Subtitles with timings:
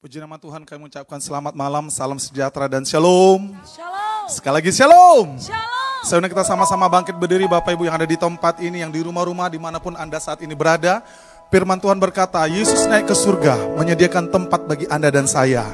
[0.00, 3.52] Puji nama Tuhan kami mengucapkan selamat malam, salam sejahtera dan shalom.
[3.68, 4.32] Shalom.
[4.32, 5.36] Sekali lagi shalom.
[5.36, 6.00] Shalom.
[6.08, 9.52] Sebenarnya kita sama-sama bangkit berdiri Bapak Ibu yang ada di tempat ini, yang di rumah-rumah
[9.52, 11.04] di mana pun Anda saat ini berada.
[11.52, 15.68] Firman Tuhan berkata, Yesus naik ke surga, menyediakan tempat bagi Anda dan saya.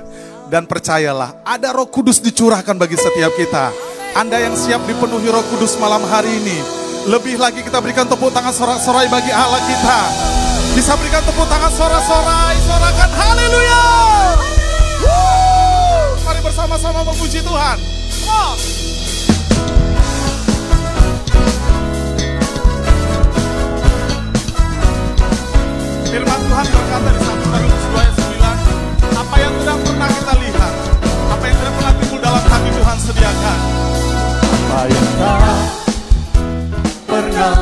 [0.50, 3.70] Dan percayalah, ada roh kudus dicurahkan bagi setiap kita.
[4.18, 6.58] Anda yang siap dipenuhi roh kudus malam hari ini.
[7.06, 9.98] Lebih lagi kita berikan tepuk tangan sorak-sorai bagi Allah kita.
[10.74, 14.15] Bisa berikan tepuk tangan sorak-sorai, sorakan haleluya.
[16.56, 17.76] Bersama-sama memuji Tuhan.
[18.32, 18.56] Oh.
[26.08, 30.74] Firman Tuhan berkata di 1 Korintus 2 ayat 9, apa yang tidak pernah kita lihat,
[31.28, 33.58] apa yang tidak pernah timbul dalam hati Tuhan sediakan.
[34.48, 35.60] Apa yang tak
[37.04, 37.52] pernah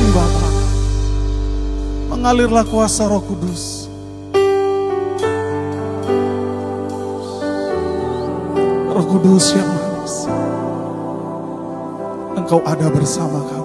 [0.00, 0.48] kasih Bapa.
[2.08, 3.84] Mengalirlah kuasa Roh Kudus.
[8.96, 10.14] Roh Kudus yang manis.
[12.40, 13.59] Engkau ada bersama kami.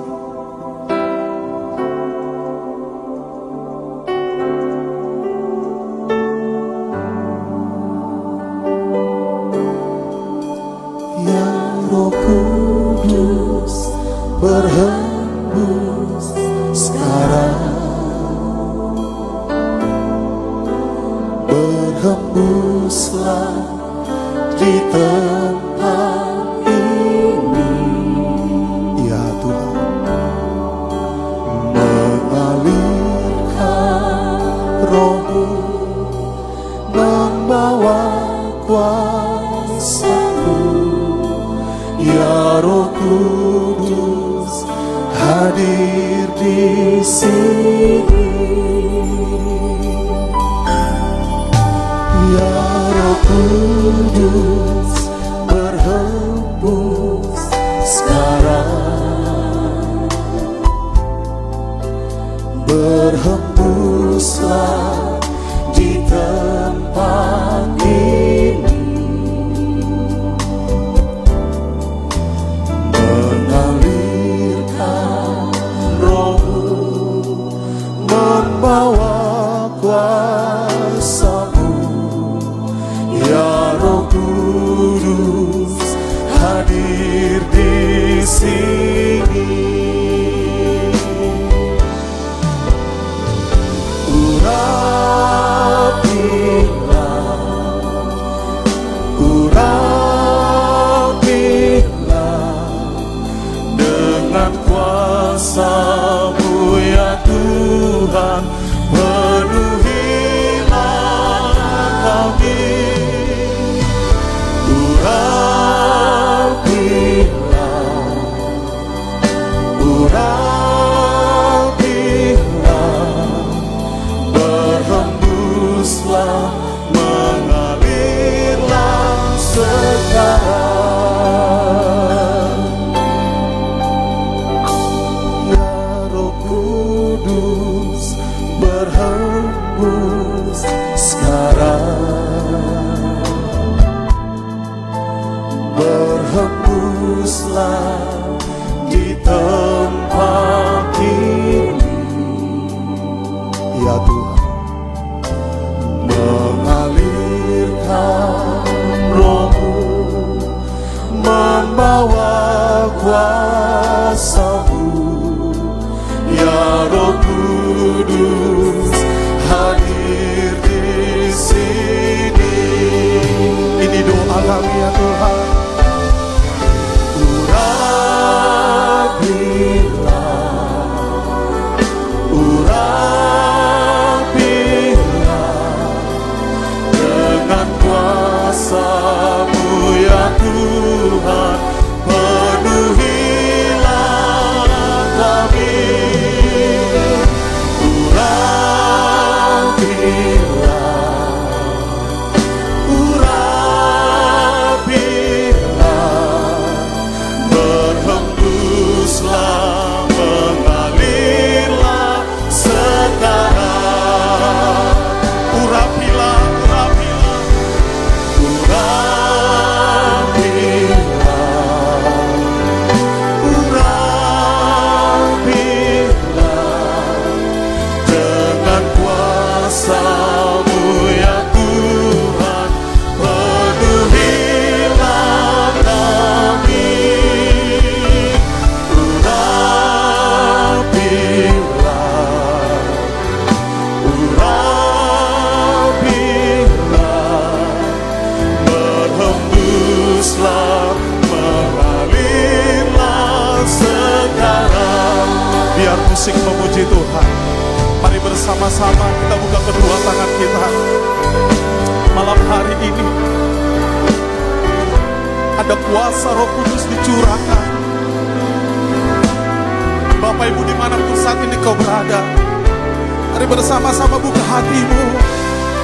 [273.56, 275.16] bersama-sama buka hatimu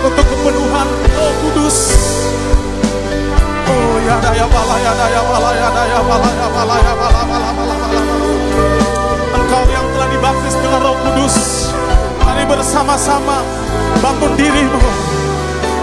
[0.03, 1.77] untuk kepenuhan Roh Kudus.
[3.71, 7.49] Oh ya daya bala ya daya bala ya daya bala ya bala ya bala bala
[7.55, 8.29] bala bala bala.
[9.39, 11.35] Engkau yang telah dibaptis dengan Roh Kudus,
[12.27, 13.39] mari bersama-sama
[14.03, 14.81] bangun dirimu.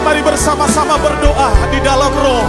[0.04, 2.44] Mari bersama-sama berdoa di dalam Roh.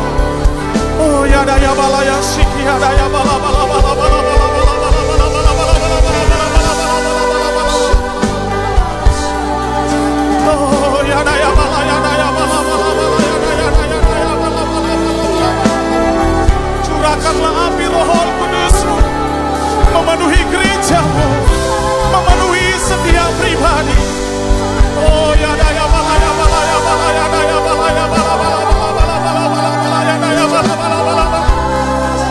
[0.99, 4.38] Oh ya daya bala ya shiki ya daya bala bala bala bala bala.
[17.29, 18.09] biarkanlah api roh
[18.41, 18.97] kudusmu
[19.93, 21.27] memenuhi gerejamu,
[22.09, 23.97] memenuhi setiap pribadi.
[24.97, 30.73] Oh ya daya balaya bala ya daya bala, bala, bala, bala, bala, bala, daya bala,
[31.05, 31.39] bala,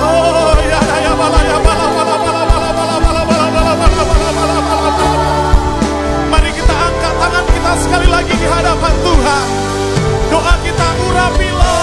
[0.02, 5.18] Oh ya daya bala, bala, bala, bala, bala, bala, bala, bala, bala,
[6.26, 9.46] Mari kita angkat tangan kita sekali lagi di hadapan Tuhan.
[10.28, 11.77] Doa kita urapilah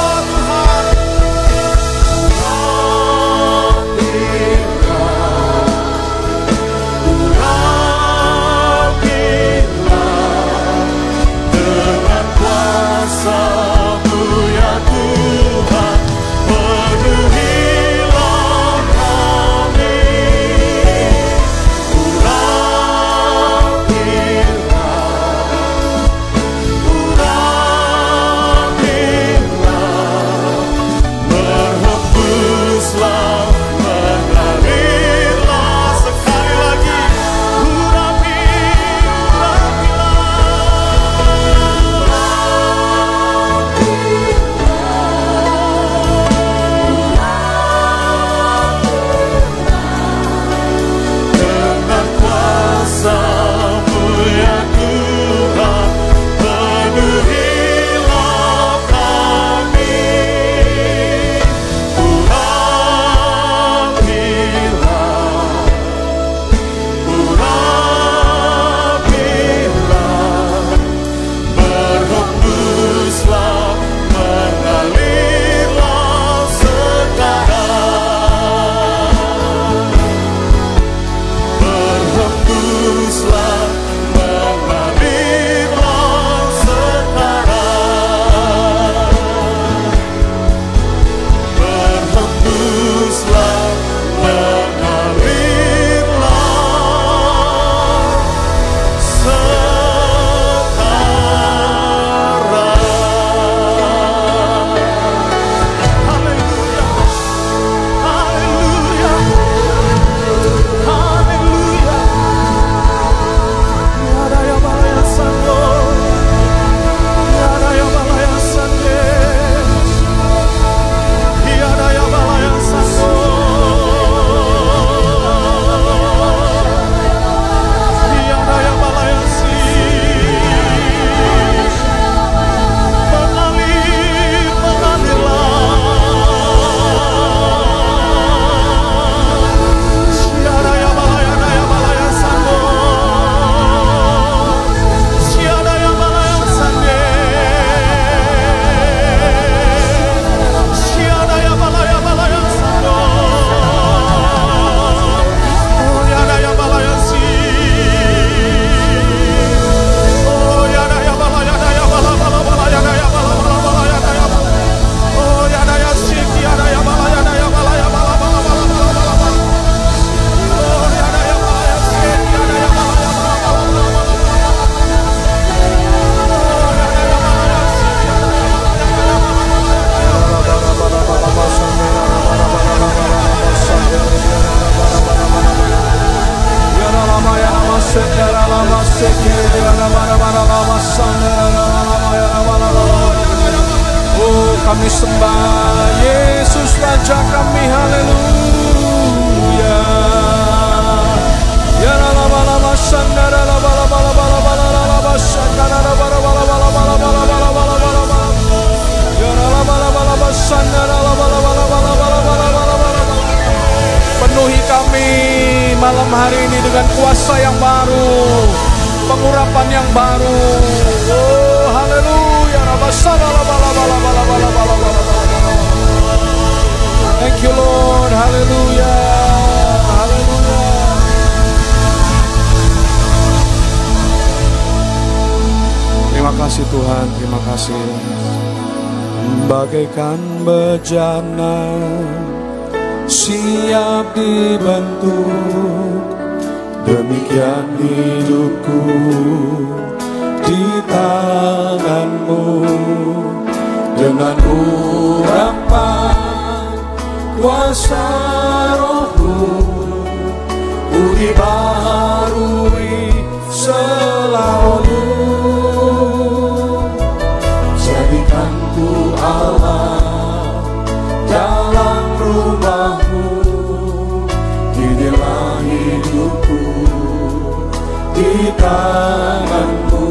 [278.15, 280.07] di tanganmu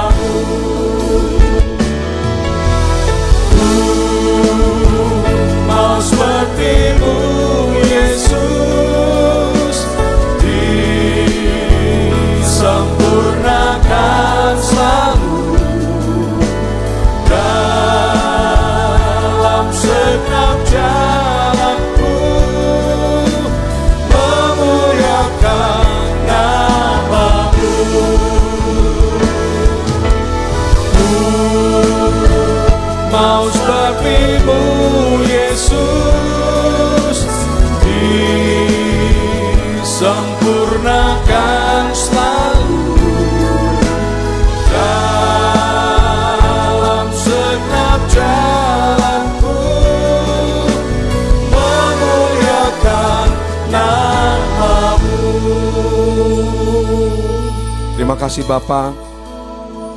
[58.29, 58.93] kasih Bapak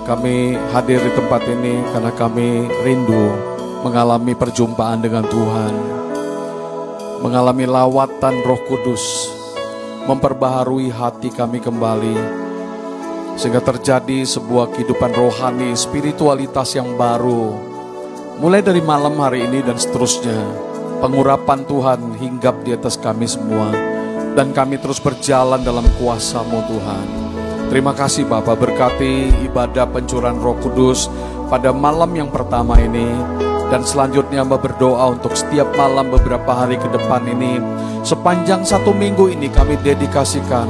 [0.08, 3.28] kami hadir di tempat ini karena kami rindu
[3.84, 5.74] mengalami perjumpaan dengan Tuhan.
[7.28, 9.04] Mengalami lawatan roh kudus.
[10.08, 12.15] Memperbaharui hati kami kembali.
[13.36, 17.52] Sehingga terjadi sebuah kehidupan rohani, spiritualitas yang baru.
[18.39, 20.39] Mulai dari malam hari ini dan seterusnya.
[21.04, 23.76] Pengurapan Tuhan hinggap di atas kami semua.
[24.39, 27.31] Dan kami terus berjalan dalam kuasa-Mu Tuhan.
[27.72, 31.08] Terima kasih Bapak berkati ibadah pencurahan roh kudus
[31.48, 33.16] pada malam yang pertama ini.
[33.72, 37.64] Dan selanjutnya hamba berdoa untuk setiap malam beberapa hari ke depan ini.
[38.04, 40.68] Sepanjang satu minggu ini kami dedikasikan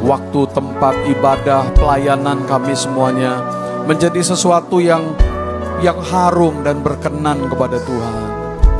[0.00, 3.44] waktu, tempat, ibadah, pelayanan kami semuanya.
[3.84, 5.04] Menjadi sesuatu yang
[5.84, 8.16] yang harum dan berkenan kepada Tuhan.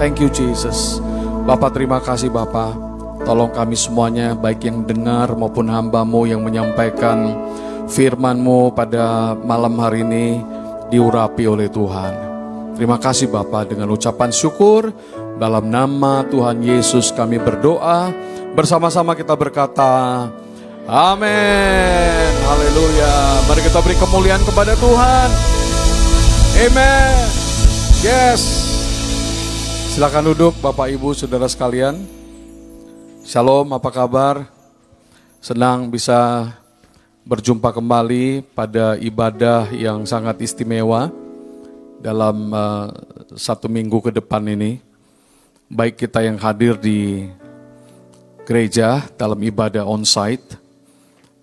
[0.00, 1.04] Thank you Jesus.
[1.44, 2.87] Bapak terima kasih Bapak.
[3.28, 7.36] Tolong kami semuanya baik yang dengar maupun hambamu yang menyampaikan
[7.84, 10.40] firmanmu pada malam hari ini
[10.88, 12.12] diurapi oleh Tuhan.
[12.72, 14.96] Terima kasih Bapak dengan ucapan syukur
[15.36, 18.08] dalam nama Tuhan Yesus kami berdoa.
[18.56, 20.24] Bersama-sama kita berkata,
[20.88, 22.32] Amin.
[22.48, 23.44] Haleluya.
[23.44, 25.28] Mari kita beri kemuliaan kepada Tuhan.
[26.64, 27.28] Amen.
[28.00, 28.40] Yes.
[29.92, 32.17] Silakan duduk Bapak Ibu Saudara sekalian.
[33.28, 34.48] Shalom, apa kabar?
[35.36, 36.48] Senang bisa
[37.28, 41.12] berjumpa kembali pada ibadah yang sangat istimewa
[42.00, 42.88] dalam uh,
[43.36, 44.80] satu minggu ke depan ini.
[45.68, 47.28] Baik kita yang hadir di
[48.48, 50.56] gereja dalam ibadah on-site,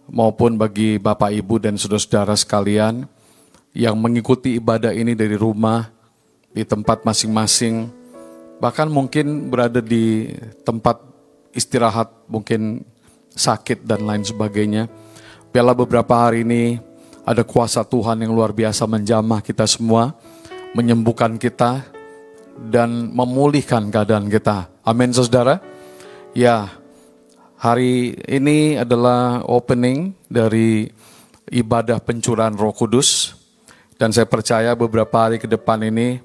[0.10, 3.06] maupun bagi Bapak Ibu dan saudara-saudara sekalian
[3.78, 5.86] yang mengikuti ibadah ini dari rumah,
[6.50, 7.94] di tempat masing-masing,
[8.58, 10.34] bahkan mungkin berada di
[10.66, 11.14] tempat
[11.56, 12.84] istirahat, mungkin
[13.34, 14.92] sakit dan lain sebagainya.
[15.50, 16.78] Biarlah beberapa hari ini
[17.26, 20.14] ada kuasa Tuhan yang luar biasa menjamah kita semua,
[20.76, 21.88] menyembuhkan kita,
[22.70, 24.68] dan memulihkan keadaan kita.
[24.84, 25.60] Amin saudara.
[26.36, 26.72] Ya,
[27.56, 30.92] hari ini adalah opening dari
[31.52, 33.34] ibadah pencurahan roh kudus.
[33.96, 36.20] Dan saya percaya beberapa hari ke depan ini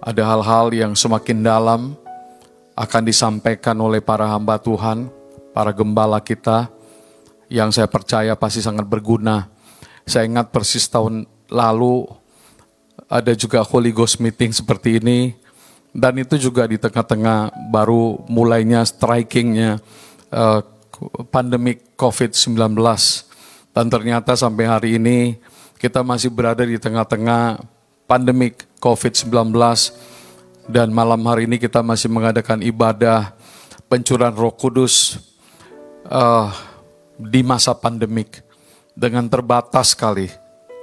[0.00, 1.92] ada hal-hal yang semakin dalam
[2.78, 5.10] akan disampaikan oleh para hamba Tuhan,
[5.50, 6.70] para gembala kita,
[7.50, 9.50] yang saya percaya pasti sangat berguna.
[10.06, 12.06] Saya ingat persis tahun lalu
[13.10, 15.34] ada juga Holy Ghost meeting seperti ini,
[15.90, 19.82] dan itu juga di tengah-tengah baru mulainya strikingnya
[20.30, 20.62] uh,
[21.34, 22.78] pandemik COVID-19.
[23.74, 25.34] Dan ternyata sampai hari ini
[25.82, 27.58] kita masih berada di tengah-tengah
[28.06, 29.50] pandemik COVID-19
[30.68, 33.32] dan malam hari ini kita masih mengadakan ibadah
[33.88, 35.16] pencurahan Roh Kudus
[36.04, 36.48] eh,
[37.16, 38.44] di masa pandemik
[38.92, 40.28] dengan terbatas sekali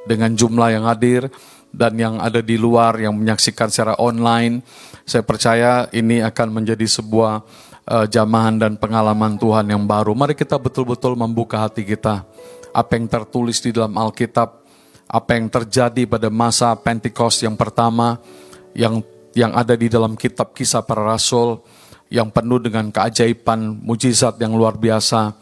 [0.10, 1.30] dengan jumlah yang hadir
[1.70, 4.66] dan yang ada di luar yang menyaksikan secara online.
[5.06, 7.46] Saya percaya ini akan menjadi sebuah
[7.86, 10.18] eh, jamahan dan pengalaman Tuhan yang baru.
[10.18, 12.26] Mari kita betul-betul membuka hati kita.
[12.74, 14.66] Apa yang tertulis di dalam Alkitab,
[15.08, 18.20] apa yang terjadi pada masa Pentecost yang pertama,
[18.76, 19.00] yang
[19.36, 21.60] yang ada di dalam kitab kisah para rasul,
[22.08, 25.36] yang penuh dengan keajaiban, mujizat yang luar biasa.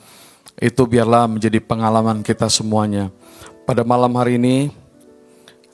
[0.58, 3.14] Itu biarlah menjadi pengalaman kita semuanya.
[3.70, 4.74] Pada malam hari ini,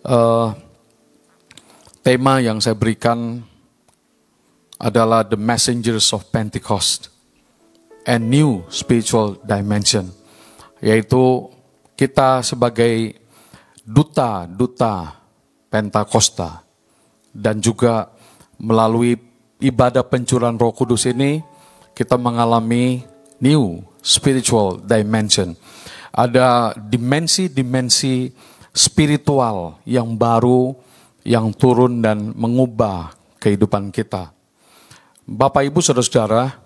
[0.04, 0.48] eh,
[2.04, 3.40] tema yang saya berikan
[4.76, 7.08] adalah The Messengers of Pentecost
[8.04, 10.12] and New Spiritual Dimension,
[10.84, 11.48] yaitu
[11.96, 13.16] kita sebagai
[13.84, 15.20] duta-duta
[15.70, 16.69] Pentakosta
[17.34, 18.10] dan juga
[18.60, 19.18] melalui
[19.60, 21.44] ibadah pencurahan Roh Kudus ini
[21.94, 23.04] kita mengalami
[23.44, 25.56] new spiritual dimension.
[26.10, 28.32] Ada dimensi-dimensi
[28.74, 30.74] spiritual yang baru
[31.28, 34.32] yang turun dan mengubah kehidupan kita.
[35.30, 36.58] Bapak Ibu Saudara-saudara,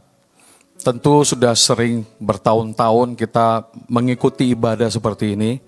[0.79, 5.59] tentu sudah sering bertahun-tahun kita mengikuti ibadah seperti ini.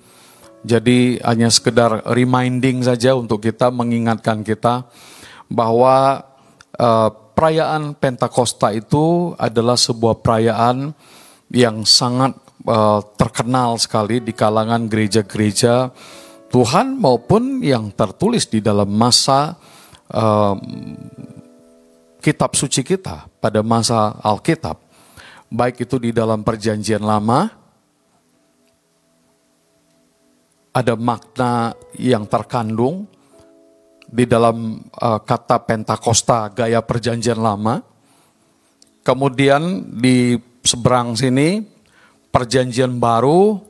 [0.65, 4.89] Jadi hanya sekedar reminding saja untuk kita mengingatkan kita
[5.45, 6.25] bahwa
[6.81, 10.89] uh, perayaan Pentakosta itu adalah sebuah perayaan
[11.53, 12.33] yang sangat
[12.65, 15.93] uh, terkenal sekali di kalangan gereja-gereja
[16.49, 19.59] Tuhan maupun yang tertulis di dalam masa
[20.09, 20.55] uh,
[22.23, 24.79] kitab suci kita pada masa Alkitab,
[25.51, 27.51] baik itu di dalam Perjanjian Lama,
[30.75, 33.07] ada makna yang terkandung
[34.11, 37.79] di dalam uh, kata Pentakosta gaya Perjanjian Lama.
[38.99, 41.63] Kemudian di seberang sini
[42.27, 43.63] Perjanjian Baru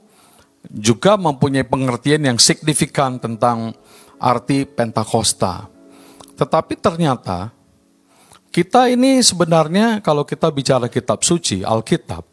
[0.66, 3.78] juga mempunyai pengertian yang signifikan tentang
[4.18, 5.70] arti Pentakosta.
[6.34, 7.54] Tetapi ternyata
[8.50, 12.26] kita ini sebenarnya kalau kita bicara kitab suci, Alkitab,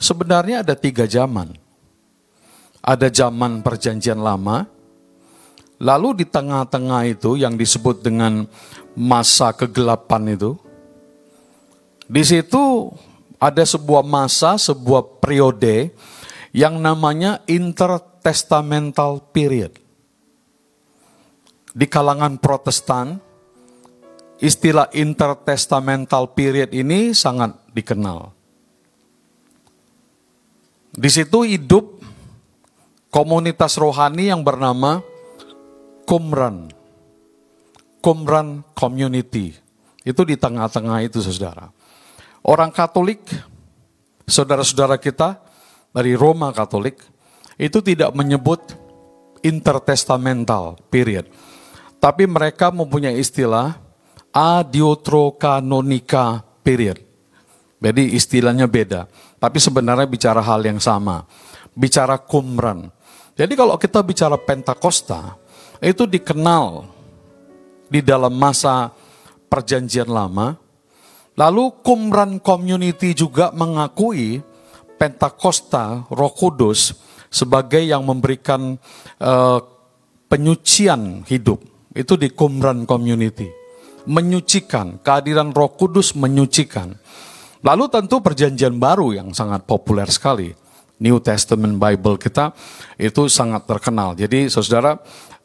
[0.00, 1.63] sebenarnya ada tiga zaman.
[2.84, 4.68] Ada zaman perjanjian lama,
[5.80, 8.44] lalu di tengah-tengah itu yang disebut dengan
[8.92, 10.52] masa kegelapan itu,
[12.04, 12.92] di situ
[13.40, 15.96] ada sebuah masa, sebuah periode
[16.52, 19.72] yang namanya intertestamental period.
[21.74, 23.18] Di kalangan Protestan,
[24.38, 28.30] istilah intertestamental period ini sangat dikenal.
[30.94, 31.93] Di situ hidup
[33.14, 34.98] komunitas rohani yang bernama
[36.02, 36.74] Qumran.
[38.02, 39.54] Qumran Community.
[40.02, 41.70] Itu di tengah-tengah itu saudara.
[42.42, 43.22] Orang Katolik,
[44.26, 45.38] saudara-saudara kita,
[45.94, 46.98] dari Roma Katolik
[47.54, 48.74] itu tidak menyebut
[49.46, 51.30] intertestamental period.
[52.02, 53.78] Tapi mereka mempunyai istilah
[54.34, 56.98] adiotrokanonika period.
[57.78, 59.06] Jadi istilahnya beda.
[59.38, 61.22] Tapi sebenarnya bicara hal yang sama.
[61.72, 62.90] Bicara kumran.
[63.34, 65.34] Jadi kalau kita bicara Pentakosta,
[65.82, 66.86] itu dikenal
[67.90, 68.94] di dalam masa
[69.50, 70.54] perjanjian lama.
[71.34, 74.38] Lalu Kumran Community juga mengakui
[74.94, 76.94] Pentakosta, Roh Kudus
[77.26, 78.78] sebagai yang memberikan
[79.18, 79.58] uh,
[80.30, 81.58] penyucian hidup.
[81.90, 83.50] Itu di Qumran Community.
[84.06, 86.94] Menyucikan, kehadiran Roh Kudus menyucikan.
[87.66, 90.54] Lalu tentu perjanjian baru yang sangat populer sekali.
[91.04, 92.56] New Testament Bible kita
[92.96, 94.16] itu sangat terkenal.
[94.16, 94.96] Jadi saudara,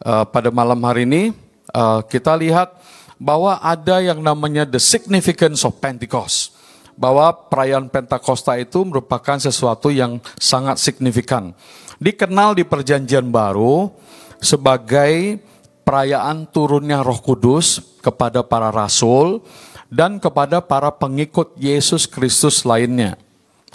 [0.08, 1.36] uh, pada malam hari ini
[1.76, 2.80] uh, kita lihat
[3.20, 6.56] bahwa ada yang namanya the significance of Pentecost
[7.00, 11.56] bahwa perayaan Pentakosta itu merupakan sesuatu yang sangat signifikan.
[12.00, 13.92] Dikenal di Perjanjian Baru
[14.40, 15.40] sebagai
[15.88, 19.44] perayaan turunnya Roh Kudus kepada para rasul
[19.88, 23.16] dan kepada para pengikut Yesus Kristus lainnya.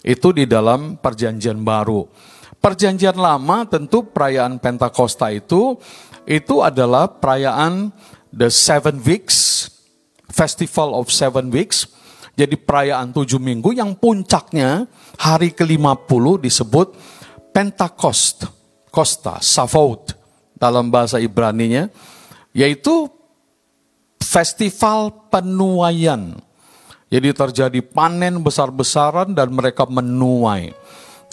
[0.04, 2.04] Itu di dalam Perjanjian Baru.
[2.60, 5.80] Perjanjian Lama tentu perayaan Pentakosta itu
[6.28, 7.92] itu adalah perayaan
[8.32, 9.68] the seven weeks,
[10.32, 11.88] Festival of Seven Weeks,
[12.34, 14.90] jadi perayaan tujuh minggu yang puncaknya
[15.20, 16.96] hari ke-50 disebut
[17.54, 18.50] Pentakost,
[18.90, 20.10] Kosta, Savaut
[20.58, 21.86] dalam bahasa Ibraninya,
[22.50, 23.06] yaitu
[24.18, 26.34] festival penuaian.
[27.12, 30.72] Jadi terjadi panen besar-besaran dan mereka menuai.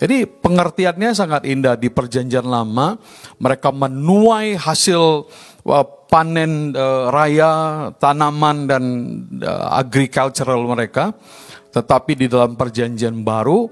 [0.01, 2.97] Jadi pengertiannya sangat indah di perjanjian lama,
[3.37, 5.29] mereka menuai hasil
[6.09, 7.51] panen uh, raya
[8.01, 8.83] tanaman dan
[9.45, 11.13] uh, agricultural mereka,
[11.69, 13.69] tetapi di dalam perjanjian baru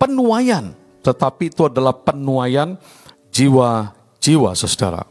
[0.00, 0.72] penuaian,
[1.04, 2.76] tetapi itu adalah penuaian
[3.28, 5.04] jiwa-jiwa, saudara.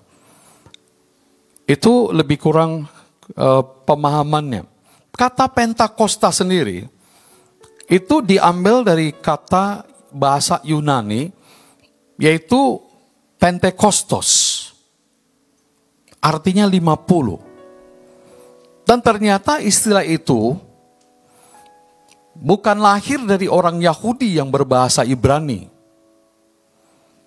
[1.69, 2.89] Itu lebih kurang
[3.37, 4.78] eh, pemahamannya.
[5.19, 6.87] Kata Pentakosta sendiri
[7.91, 9.83] itu diambil dari kata
[10.15, 11.27] bahasa Yunani
[12.15, 12.79] yaitu
[13.39, 14.59] Pentekostos.
[16.19, 18.83] Artinya 50.
[18.83, 20.59] Dan ternyata istilah itu
[22.35, 25.67] bukan lahir dari orang Yahudi yang berbahasa Ibrani.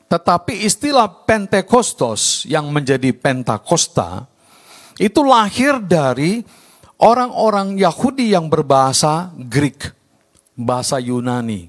[0.09, 4.29] Tetapi istilah Pentekostos yang menjadi Pentakosta
[5.01, 6.45] itu lahir dari
[7.03, 9.91] orang-orang Yahudi yang berbahasa Greek,
[10.55, 11.67] bahasa Yunani.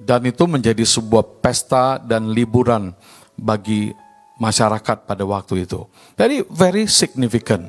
[0.00, 2.96] Dan itu menjadi sebuah pesta dan liburan
[3.36, 3.92] bagi
[4.40, 5.84] masyarakat pada waktu itu.
[6.16, 7.68] Jadi very significant.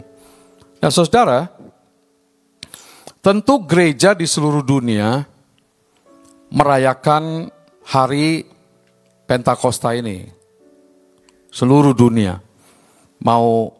[0.80, 1.52] Nah saudara,
[3.20, 5.28] tentu gereja di seluruh dunia
[6.48, 7.52] merayakan
[7.84, 8.48] hari
[9.28, 10.28] Pentakosta ini.
[11.52, 12.40] Seluruh dunia.
[13.20, 13.76] Mau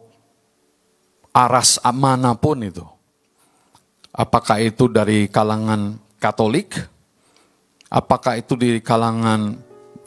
[1.32, 2.84] aras mana pun itu.
[4.12, 6.76] Apakah itu dari kalangan Katolik?
[7.88, 9.56] Apakah itu di kalangan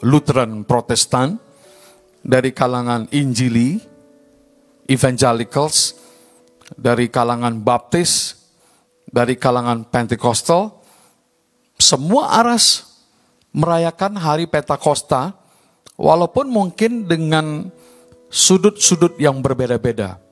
[0.06, 1.36] Lutheran Protestan?
[2.26, 3.78] Dari kalangan Injili,
[4.90, 5.94] Evangelicals,
[6.74, 8.34] dari kalangan Baptis,
[9.06, 10.74] dari kalangan Pentekostal,
[11.78, 12.98] semua aras
[13.54, 15.38] merayakan hari Pentakosta,
[15.94, 17.70] walaupun mungkin dengan
[18.26, 20.25] sudut-sudut yang berbeda-beda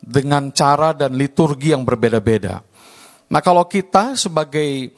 [0.00, 2.64] dengan cara dan liturgi yang berbeda-beda.
[3.30, 4.90] Nah, kalau kita sebagai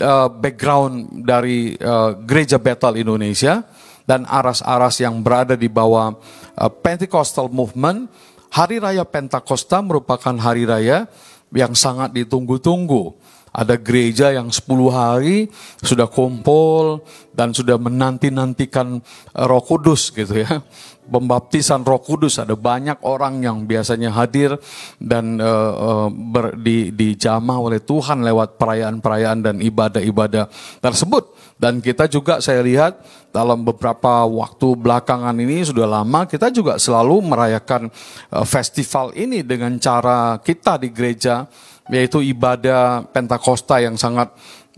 [0.00, 3.60] uh, background dari uh, Gereja Bethel Indonesia
[4.08, 6.16] dan aras-aras yang berada di bawah
[6.56, 8.08] uh, Pentecostal Movement,
[8.50, 11.06] Hari Raya Pentakosta merupakan hari raya
[11.54, 13.14] yang sangat ditunggu-tunggu.
[13.50, 15.50] Ada gereja yang 10 hari
[15.82, 17.02] sudah kumpul
[17.34, 19.02] dan sudah menanti-nantikan
[19.34, 20.62] Roh Kudus gitu ya
[21.08, 22.38] pembaptisan Roh Kudus.
[22.38, 24.54] Ada banyak orang yang biasanya hadir
[25.00, 30.46] dan uh, uh, ber, di dijamah oleh Tuhan lewat perayaan-perayaan dan ibadah-ibadah
[30.78, 31.34] tersebut.
[31.60, 33.00] Dan kita juga saya lihat
[33.34, 37.88] dalam beberapa waktu belakangan ini sudah lama kita juga selalu merayakan
[38.32, 41.44] uh, festival ini dengan cara kita di gereja
[41.90, 44.30] yaitu ibadah Pentakosta yang sangat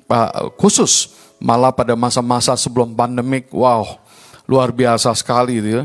[0.08, 1.20] uh, khusus.
[1.42, 3.98] Malah pada masa-masa sebelum pandemik wow
[4.46, 5.85] luar biasa sekali gitu ya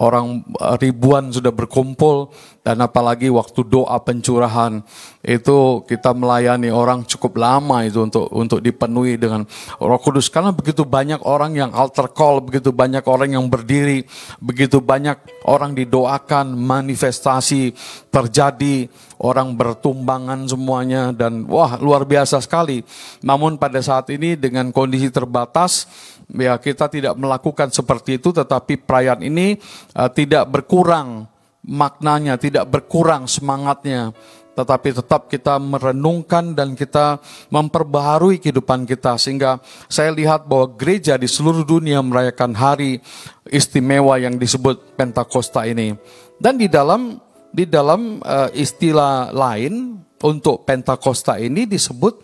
[0.00, 4.86] Orang eh, ribuan sudah berkumpul dan apalagi waktu doa pencurahan
[5.26, 9.42] itu kita melayani orang cukup lama itu untuk untuk dipenuhi dengan
[9.82, 14.06] Roh Kudus karena begitu banyak orang yang altar call, begitu banyak orang yang berdiri,
[14.38, 17.74] begitu banyak orang didoakan, manifestasi
[18.14, 18.86] terjadi,
[19.18, 22.86] orang bertumbangan semuanya dan wah luar biasa sekali.
[23.26, 25.90] Namun pada saat ini dengan kondisi terbatas
[26.30, 29.58] ya kita tidak melakukan seperti itu tetapi perayaan ini
[29.98, 31.31] uh, tidak berkurang
[31.62, 34.10] maknanya, tidak berkurang semangatnya,
[34.52, 37.16] tetapi tetap kita merenungkan dan kita
[37.48, 43.00] memperbaharui kehidupan kita sehingga saya lihat bahwa gereja di seluruh dunia merayakan hari
[43.48, 45.96] istimewa yang disebut Pentakosta ini.
[46.36, 47.16] Dan di dalam
[47.52, 52.20] di dalam uh, istilah lain untuk Pentakosta ini disebut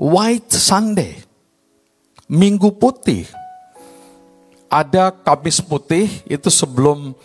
[0.00, 1.20] White Sunday.
[2.28, 3.24] Minggu putih.
[4.68, 7.16] Ada Kamis putih itu sebelum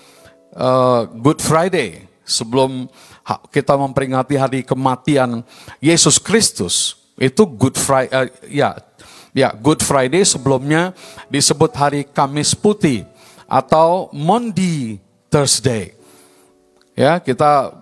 [0.55, 2.87] uh, Good Friday, sebelum
[3.51, 5.43] kita memperingati hari kematian
[5.83, 6.97] Yesus Kristus.
[7.17, 8.69] Itu Good Friday, uh, ya,
[9.33, 10.97] ya Good Friday sebelumnya
[11.29, 13.05] disebut hari Kamis putih
[13.45, 14.97] atau Monday
[15.29, 15.93] Thursday.
[16.93, 17.73] Ya, kita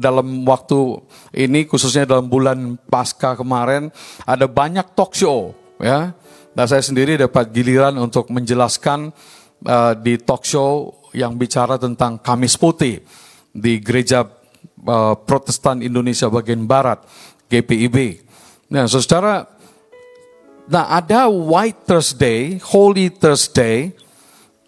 [0.00, 1.00] dalam waktu
[1.36, 3.92] ini khususnya dalam bulan pasca kemarin
[4.24, 6.12] ada banyak talk show ya
[6.54, 9.10] Nah saya sendiri dapat giliran untuk menjelaskan
[9.66, 13.00] uh, di talk show yang bicara tentang Kamis Putih
[13.54, 17.06] di Gereja uh, Protestan Indonesia bagian Barat,
[17.46, 18.20] GPIB.
[18.74, 19.46] Nah saudara,
[20.66, 23.94] nah ada White Thursday, Holy Thursday,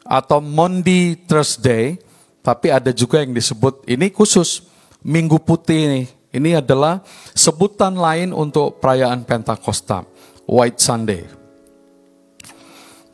[0.06, 1.98] atau Monday Thursday,
[2.46, 4.70] tapi ada juga yang disebut, ini khusus
[5.02, 6.02] Minggu Putih ini.
[6.30, 7.00] Ini adalah
[7.32, 10.04] sebutan lain untuk perayaan Pentakosta,
[10.46, 11.22] White Sunday.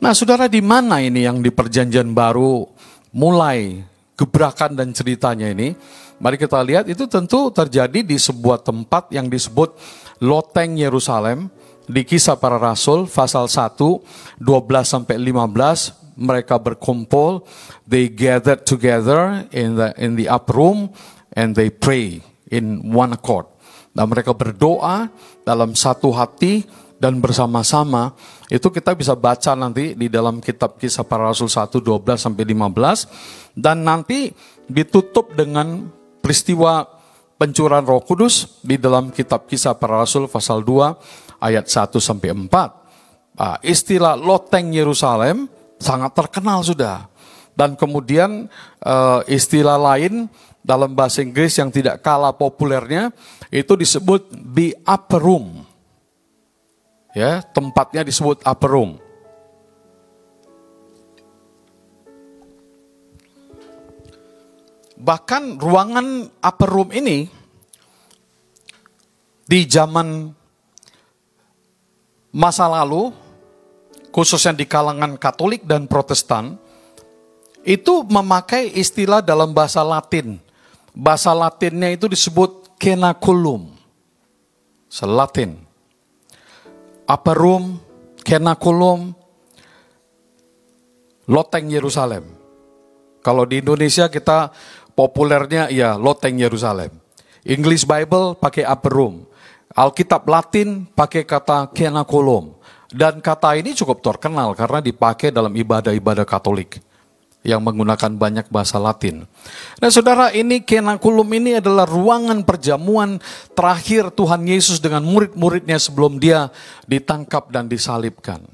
[0.03, 2.67] Nah, saudara, di mana ini yang di Perjanjian Baru
[3.13, 3.85] mulai
[4.17, 5.77] gebrakan dan ceritanya ini?
[6.17, 9.77] Mari kita lihat, itu tentu terjadi di sebuah tempat yang disebut
[10.19, 11.53] Loteng Yerusalem
[11.87, 13.75] di Kisah Para Rasul pasal 1
[14.39, 14.39] 12
[14.87, 17.43] sampai 15 mereka berkumpul
[17.83, 20.87] they gathered together in the in the upper room
[21.35, 23.49] and they pray in one accord
[23.91, 25.11] dan mereka berdoa
[25.43, 26.63] dalam satu hati
[27.03, 28.15] dan bersama-sama
[28.47, 33.59] itu kita bisa baca nanti di dalam kitab kisah para rasul 1 12 sampai 15
[33.59, 34.31] dan nanti
[34.71, 35.91] ditutup dengan
[36.23, 36.87] peristiwa
[37.35, 42.47] pencurahan Roh Kudus di dalam kitab kisah para rasul pasal 2 ayat 1 sampai 4.
[43.35, 45.51] Nah, istilah loteng Yerusalem
[45.83, 47.11] sangat terkenal sudah.
[47.51, 48.47] Dan kemudian
[48.79, 50.31] eh, istilah lain
[50.63, 53.11] dalam bahasa Inggris yang tidak kalah populernya
[53.51, 55.62] itu disebut the upper room.
[57.13, 58.97] Ya, tempatnya disebut upper room.
[64.97, 67.29] Bahkan ruangan upper room ini
[69.45, 70.33] di zaman
[72.33, 73.13] masa lalu,
[74.09, 76.57] khususnya di kalangan Katolik dan Protestan,
[77.61, 80.41] itu memakai istilah dalam bahasa Latin.
[80.97, 83.69] Bahasa Latinnya itu disebut kenaculum.
[84.89, 85.72] Selatin.
[87.03, 87.77] Upper room,
[88.23, 89.11] kenaculum,
[91.27, 92.23] loteng Yerusalem.
[93.23, 94.51] Kalau di Indonesia kita
[94.95, 96.91] populernya ya loteng Yerusalem.
[97.43, 99.27] English Bible pakai upper room.
[99.73, 102.55] Alkitab Latin pakai kata kenaculum.
[102.93, 106.92] Dan kata ini cukup terkenal karena dipakai dalam ibadah-ibadah Katolik
[107.43, 109.27] yang menggunakan banyak bahasa Latin.
[109.83, 113.19] Nah saudara ini kenakulum ini adalah ruangan perjamuan
[113.51, 116.47] terakhir Tuhan Yesus dengan murid-muridnya sebelum dia
[116.87, 118.47] ditangkap dan disalibkan.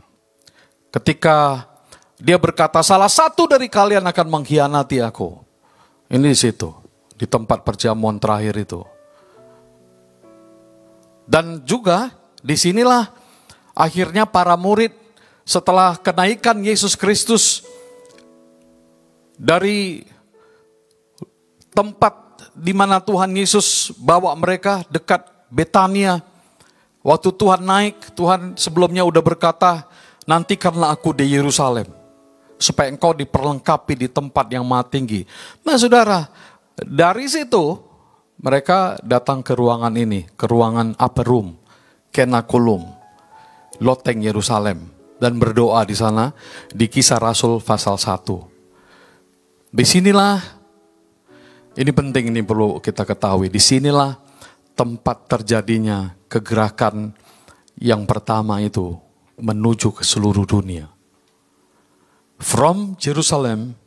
[0.89, 1.69] Ketika
[2.19, 5.39] dia berkata salah satu dari kalian akan mengkhianati aku.
[6.09, 6.73] Ini di situ,
[7.15, 8.81] di tempat perjamuan terakhir itu.
[11.29, 12.09] Dan juga
[12.41, 13.05] di sinilah
[13.77, 14.91] akhirnya para murid
[15.45, 17.63] setelah kenaikan Yesus Kristus
[19.39, 20.03] dari
[21.71, 26.19] tempat di mana Tuhan Yesus bawa mereka dekat Betania.
[26.99, 29.87] Waktu Tuhan naik, Tuhan sebelumnya udah berkata,
[30.27, 31.87] nantikanlah aku di Yerusalem.
[32.59, 35.23] Supaya engkau diperlengkapi di tempat yang maha tinggi.
[35.63, 36.27] Nah saudara,
[36.75, 37.79] dari situ
[38.43, 41.55] mereka datang ke ruangan ini, ke ruangan upper room,
[42.11, 42.83] kenakulum,
[43.79, 44.91] loteng Yerusalem.
[45.19, 46.31] Dan berdoa di sana
[46.71, 48.58] di kisah Rasul pasal 1.
[49.69, 50.41] Di sinilah,
[51.77, 54.17] ini penting ini perlu kita ketahui, di sinilah
[54.73, 57.13] tempat terjadinya kegerakan
[57.77, 58.97] yang pertama itu
[59.37, 60.89] menuju ke seluruh dunia.
[62.39, 63.77] From Jerusalem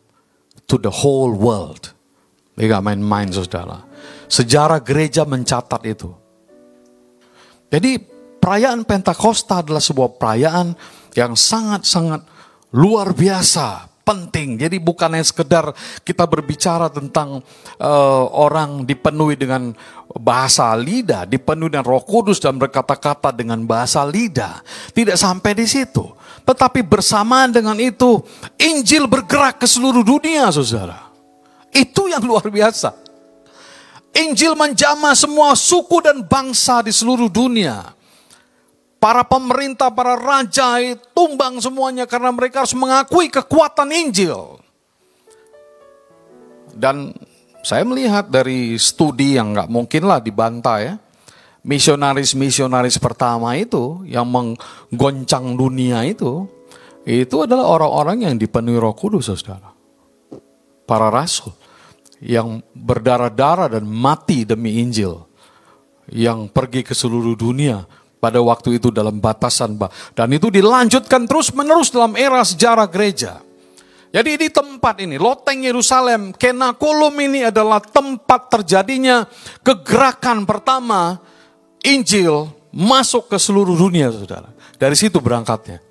[0.70, 1.92] to the whole world.
[2.56, 3.84] Ini gak main-main saudara.
[4.28, 6.12] Sejarah gereja mencatat itu.
[7.72, 7.96] Jadi
[8.40, 10.76] perayaan Pentakosta adalah sebuah perayaan
[11.16, 12.24] yang sangat-sangat
[12.76, 14.58] luar biasa, penting.
[14.58, 15.70] Jadi bukannya sekedar
[16.02, 17.42] kita berbicara tentang
[17.78, 19.72] uh, orang dipenuhi dengan
[20.18, 24.60] bahasa lidah, dipenuhi dengan Roh Kudus dan berkata-kata dengan bahasa lidah.
[24.92, 26.04] Tidak sampai di situ.
[26.42, 28.18] Tetapi bersamaan dengan itu,
[28.58, 31.10] Injil bergerak ke seluruh dunia, Saudara.
[31.70, 32.98] Itu yang luar biasa.
[34.12, 37.96] Injil menjamah semua suku dan bangsa di seluruh dunia.
[39.02, 40.78] Para pemerintah, para raja
[41.10, 44.62] tumbang semuanya karena mereka harus mengakui kekuatan Injil.
[46.70, 47.10] Dan
[47.66, 50.94] saya melihat dari studi yang nggak mungkin lah dibantah ya.
[51.66, 56.46] Misionaris-misionaris pertama itu yang menggoncang dunia itu,
[57.02, 59.74] itu adalah orang-orang yang dipenuhi roh kudus saudara.
[60.86, 61.50] Para rasul
[62.22, 65.26] yang berdarah-darah dan mati demi Injil.
[66.06, 67.82] Yang pergi ke seluruh dunia
[68.22, 69.74] pada waktu itu dalam batasan
[70.14, 73.42] dan itu dilanjutkan terus menerus dalam era sejarah gereja.
[74.12, 79.24] Jadi di tempat ini, loteng Yerusalem, Kenakulum ini adalah tempat terjadinya
[79.64, 81.18] kegerakan pertama
[81.82, 84.52] Injil masuk ke seluruh dunia, saudara.
[84.76, 85.82] Dari situ berangkatnya.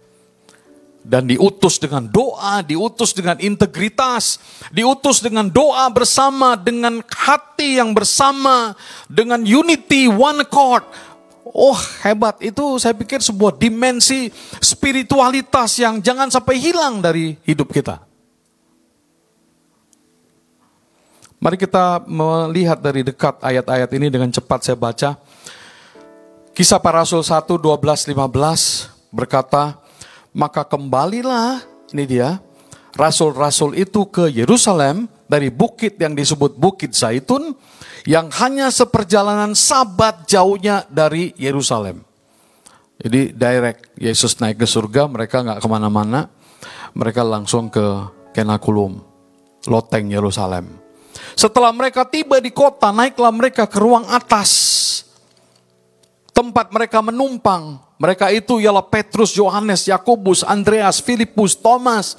[1.02, 4.38] Dan diutus dengan doa, diutus dengan integritas,
[4.70, 8.78] diutus dengan doa bersama, dengan hati yang bersama,
[9.10, 10.86] dengan unity, one accord,
[11.46, 14.30] Oh hebat, itu saya pikir sebuah dimensi
[14.62, 18.02] spiritualitas yang jangan sampai hilang dari hidup kita.
[21.42, 25.18] Mari kita melihat dari dekat ayat-ayat ini dengan cepat saya baca.
[26.54, 29.82] Kisah para Rasul 1, 12, 15 berkata,
[30.38, 32.38] Maka kembalilah, ini dia,
[32.94, 37.58] Rasul-Rasul itu ke Yerusalem dari bukit yang disebut Bukit Zaitun,
[38.06, 42.02] yang hanya seperjalanan sabat jauhnya dari Yerusalem.
[43.02, 46.30] Jadi direct Yesus naik ke surga, mereka nggak ke mana-mana,
[46.94, 47.82] mereka langsung ke
[48.32, 49.02] Kenakulum,
[49.66, 50.70] loteng Yerusalem.
[51.36, 54.80] Setelah mereka tiba di kota, naiklah mereka ke ruang atas.
[56.32, 57.78] tempat mereka menumpang.
[58.00, 62.18] Mereka itu ialah Petrus, Yohanes, Yakobus, Andreas, Filipus, Thomas,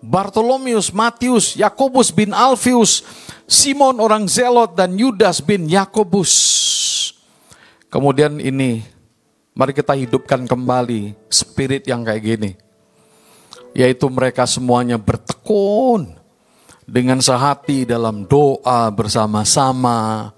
[0.00, 3.04] Bartolomeus, Matius, Yakobus bin Alfius,
[3.44, 6.32] Simon orang Zelot dan Yudas bin Yakobus.
[7.92, 8.80] Kemudian ini,
[9.52, 12.50] mari kita hidupkan kembali spirit yang kayak gini.
[13.76, 16.16] Yaitu mereka semuanya bertekun
[16.88, 20.32] dengan sehati dalam doa bersama-sama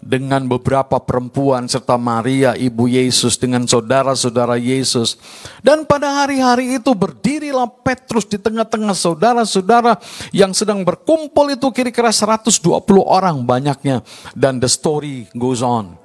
[0.00, 5.20] dengan beberapa perempuan serta Maria ibu Yesus dengan saudara-saudara Yesus.
[5.60, 10.00] Dan pada hari-hari itu berdirilah Petrus di tengah-tengah saudara-saudara
[10.32, 12.56] yang sedang berkumpul itu kira-kira 120
[13.04, 14.00] orang banyaknya.
[14.32, 16.00] Dan the story goes on.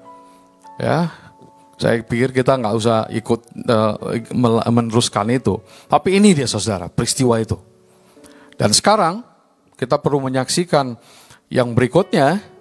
[0.75, 1.07] Ya,
[1.79, 3.39] saya pikir kita nggak usah ikut
[3.71, 3.95] uh,
[4.71, 5.59] meneruskan itu.
[5.87, 7.55] Tapi ini dia saudara, peristiwa itu.
[8.59, 9.23] Dan sekarang
[9.75, 10.95] kita perlu menyaksikan
[11.51, 12.55] yang berikutnya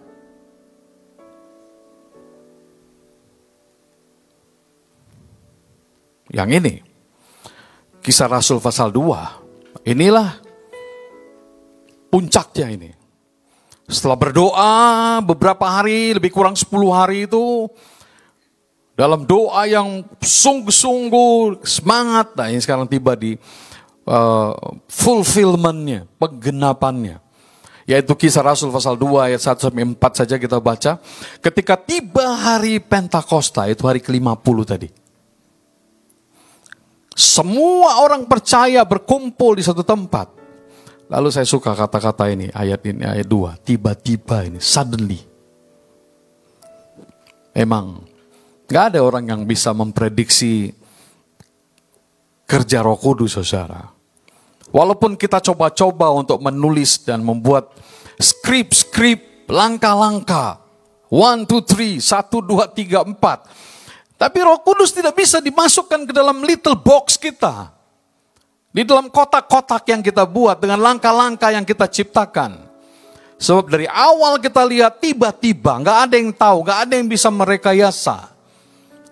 [6.35, 6.82] yang ini.
[8.03, 9.87] Kisah Rasul pasal 2.
[9.87, 10.43] Inilah
[12.11, 12.91] puncaknya ini.
[13.87, 14.74] Setelah berdoa
[15.22, 17.68] beberapa hari, lebih kurang 10 hari itu,
[18.97, 23.37] dalam doa yang sungguh-sungguh semangat, nah ini sekarang tiba di
[24.09, 24.53] uh,
[24.89, 27.20] fulfillmentnya, penggenapannya.
[27.85, 30.97] Yaitu kisah Rasul pasal 2 ayat 1 sampai 4 saja kita baca.
[31.45, 35.04] Ketika tiba hari Pentakosta, itu hari ke-50 tadi.
[37.15, 40.35] Semua orang percaya berkumpul di satu tempat.
[41.07, 43.62] Lalu saya suka kata-kata ini, ayat ini, ayat 2.
[43.62, 45.23] Tiba-tiba ini, suddenly.
[47.55, 48.03] Emang,
[48.67, 50.75] gak ada orang yang bisa memprediksi
[52.51, 53.95] kerja roh kudus, saudara.
[54.75, 57.71] Walaupun kita coba-coba untuk menulis dan membuat
[58.19, 60.67] skrip-skrip, langkah-langkah.
[61.15, 63.47] One, two, three, satu, dua, tiga, empat
[64.25, 67.77] tapi roh kudus tidak bisa dimasukkan ke dalam little box kita.
[68.72, 72.57] Di dalam kotak-kotak yang kita buat dengan langkah-langkah yang kita ciptakan.
[73.37, 78.33] Sebab dari awal kita lihat tiba-tiba nggak ada yang tahu, nggak ada yang bisa merekayasa.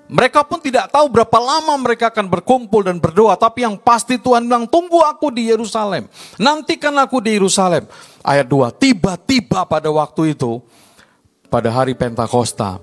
[0.08, 3.36] Mereka pun tidak tahu berapa lama mereka akan berkumpul dan berdoa.
[3.36, 6.08] Tapi yang pasti Tuhan bilang, tunggu aku di Yerusalem.
[6.40, 7.84] Nantikan aku di Yerusalem.
[8.24, 10.64] Ayat 2, tiba-tiba pada waktu itu,
[11.52, 12.80] pada hari Pentakosta,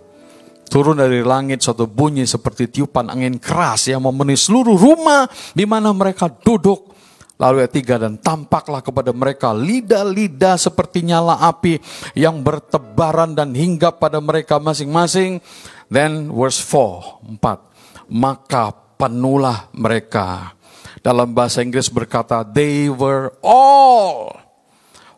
[0.70, 5.26] Turun dari langit suatu bunyi seperti tiupan angin keras yang memenuhi seluruh rumah
[5.58, 6.94] di mana mereka duduk.
[7.40, 11.80] Lalu ayat tiga, dan tampaklah kepada mereka lidah-lidah seperti nyala api
[12.12, 15.40] yang bertebaran dan hinggap pada mereka masing-masing.
[15.88, 18.12] Then verse 4, 4.
[18.12, 20.52] Maka penuhlah mereka.
[21.00, 24.36] Dalam bahasa Inggris berkata, they were all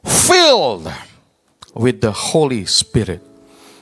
[0.05, 0.93] filled
[1.73, 3.30] with the Holy Spirit.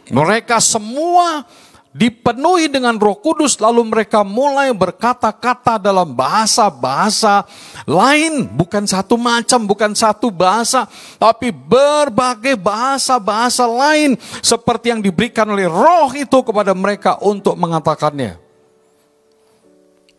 [0.10, 1.46] Mereka semua
[1.90, 7.46] dipenuhi dengan roh kudus lalu mereka mulai berkata-kata dalam bahasa-bahasa
[7.90, 8.46] lain.
[8.46, 10.86] Bukan satu macam, bukan satu bahasa.
[11.18, 14.16] Tapi berbagai bahasa-bahasa lain.
[14.42, 18.38] Seperti yang diberikan oleh roh itu kepada mereka untuk mengatakannya.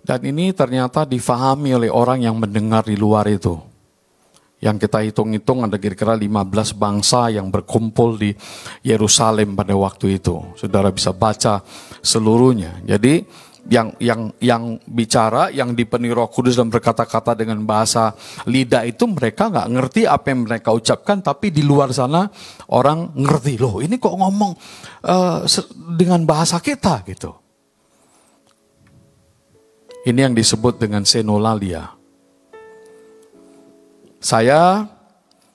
[0.00, 3.69] Dan ini ternyata difahami oleh orang yang mendengar di luar itu
[4.60, 8.36] yang kita hitung-hitung ada kira-kira 15 bangsa yang berkumpul di
[8.84, 10.36] Yerusalem pada waktu itu.
[10.56, 11.64] Saudara bisa baca
[12.04, 12.84] seluruhnya.
[12.84, 13.24] Jadi
[13.68, 18.12] yang yang yang bicara, yang dipenuhi Roh Kudus dan berkata-kata dengan bahasa
[18.48, 22.28] lidah itu mereka nggak ngerti apa yang mereka ucapkan, tapi di luar sana
[22.72, 23.80] orang ngerti loh.
[23.80, 24.52] Ini kok ngomong
[25.08, 25.44] uh,
[25.96, 27.32] dengan bahasa kita gitu.
[30.00, 31.99] Ini yang disebut dengan senolalia
[34.20, 34.84] saya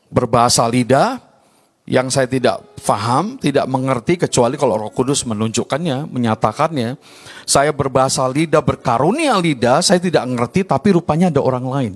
[0.10, 1.22] berbahasa lidah
[1.86, 6.98] yang saya tidak faham, tidak mengerti kecuali kalau Roh Kudus menunjukkannya, menyatakannya.
[7.46, 11.94] Saya berbahasa lidah, berkarunia lidah, saya tidak mengerti tapi rupanya ada orang lain.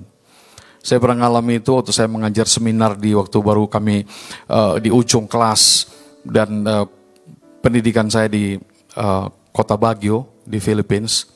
[0.80, 4.06] Saya pernah mengalami itu waktu saya mengajar seminar di waktu baru kami
[4.48, 5.92] uh, di ujung kelas
[6.24, 6.88] dan uh,
[7.60, 8.56] pendidikan saya di
[8.96, 11.28] uh, kota Baguio di Philippines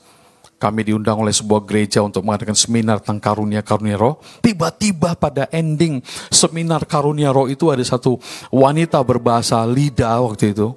[0.58, 4.22] kami diundang oleh sebuah gereja untuk mengadakan seminar tentang karunia-karunia roh.
[4.40, 6.00] Tiba-tiba pada ending
[6.32, 8.16] seminar karunia roh itu ada satu
[8.48, 10.72] wanita berbahasa lidah waktu itu.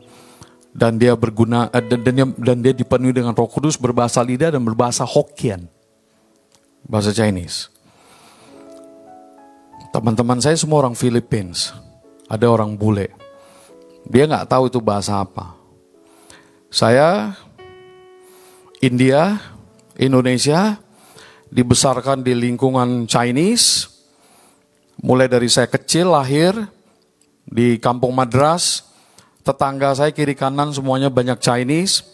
[0.77, 4.61] Dan dia berguna eh, dan, dia, dan dia dipenuhi dengan roh kudus berbahasa lidah dan
[4.61, 5.65] berbahasa Hokkien.
[6.85, 7.73] Bahasa Chinese.
[9.89, 11.73] Teman-teman saya semua orang Philippines.
[12.29, 13.09] Ada orang bule.
[14.05, 15.57] Dia nggak tahu itu bahasa apa.
[16.67, 17.33] Saya
[18.77, 19.41] India,
[19.97, 20.77] Indonesia,
[21.49, 23.89] dibesarkan di lingkungan Chinese,
[25.01, 26.53] mulai dari saya kecil lahir
[27.45, 28.85] di kampung Madras,
[29.41, 32.05] tetangga saya kiri kanan semuanya banyak Chinese,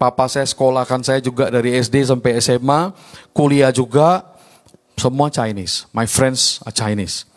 [0.00, 2.96] Papa saya sekolahkan saya juga dari SD sampai SMA,
[3.36, 4.24] kuliah juga,
[4.96, 5.84] semua Chinese.
[5.92, 7.28] My friends are Chinese.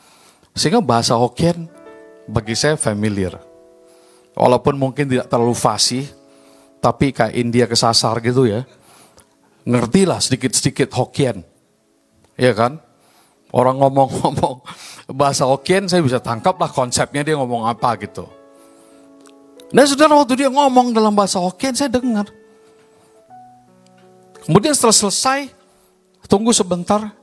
[0.56, 1.68] Sehingga bahasa Hokkien
[2.24, 3.36] bagi saya familiar.
[4.32, 6.08] Walaupun mungkin tidak terlalu fasih,
[6.80, 8.64] tapi kayak India kesasar gitu ya.
[9.64, 11.44] Ngertilah sedikit-sedikit Hokkien.
[12.36, 12.82] Iya kan?
[13.54, 14.66] Orang ngomong-ngomong
[15.14, 18.26] bahasa Hokkien saya bisa tangkap lah konsepnya dia ngomong apa gitu.
[19.74, 22.28] Nah saudara waktu dia ngomong dalam bahasa Hokkien saya dengar.
[24.44, 25.40] Kemudian setelah selesai,
[26.28, 27.16] tunggu sebentar.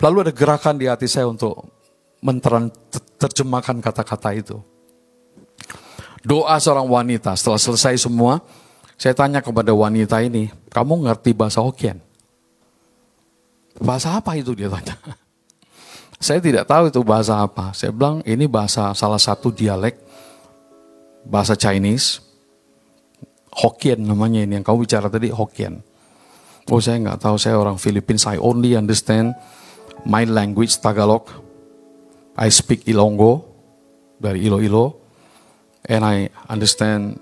[0.00, 1.68] Lalu ada gerakan di hati saya untuk
[2.24, 4.56] menerjemahkan kata-kata itu.
[6.22, 8.38] Doa seorang wanita setelah selesai semua,
[9.02, 11.98] saya tanya kepada wanita ini, kamu ngerti bahasa Hokkien?
[13.82, 14.94] Bahasa apa itu dia tanya.
[16.22, 17.74] Saya tidak tahu itu bahasa apa.
[17.74, 19.98] Saya bilang ini bahasa salah satu dialek
[21.26, 22.22] bahasa Chinese.
[23.50, 25.82] Hokkien namanya ini yang kamu bicara tadi Hokkien.
[26.70, 28.22] Oh saya nggak tahu saya orang Philippines.
[28.30, 29.34] I only understand
[30.06, 31.26] my language Tagalog.
[32.38, 33.42] I speak Ilonggo
[34.22, 34.94] dari Iloilo
[35.90, 37.18] and I understand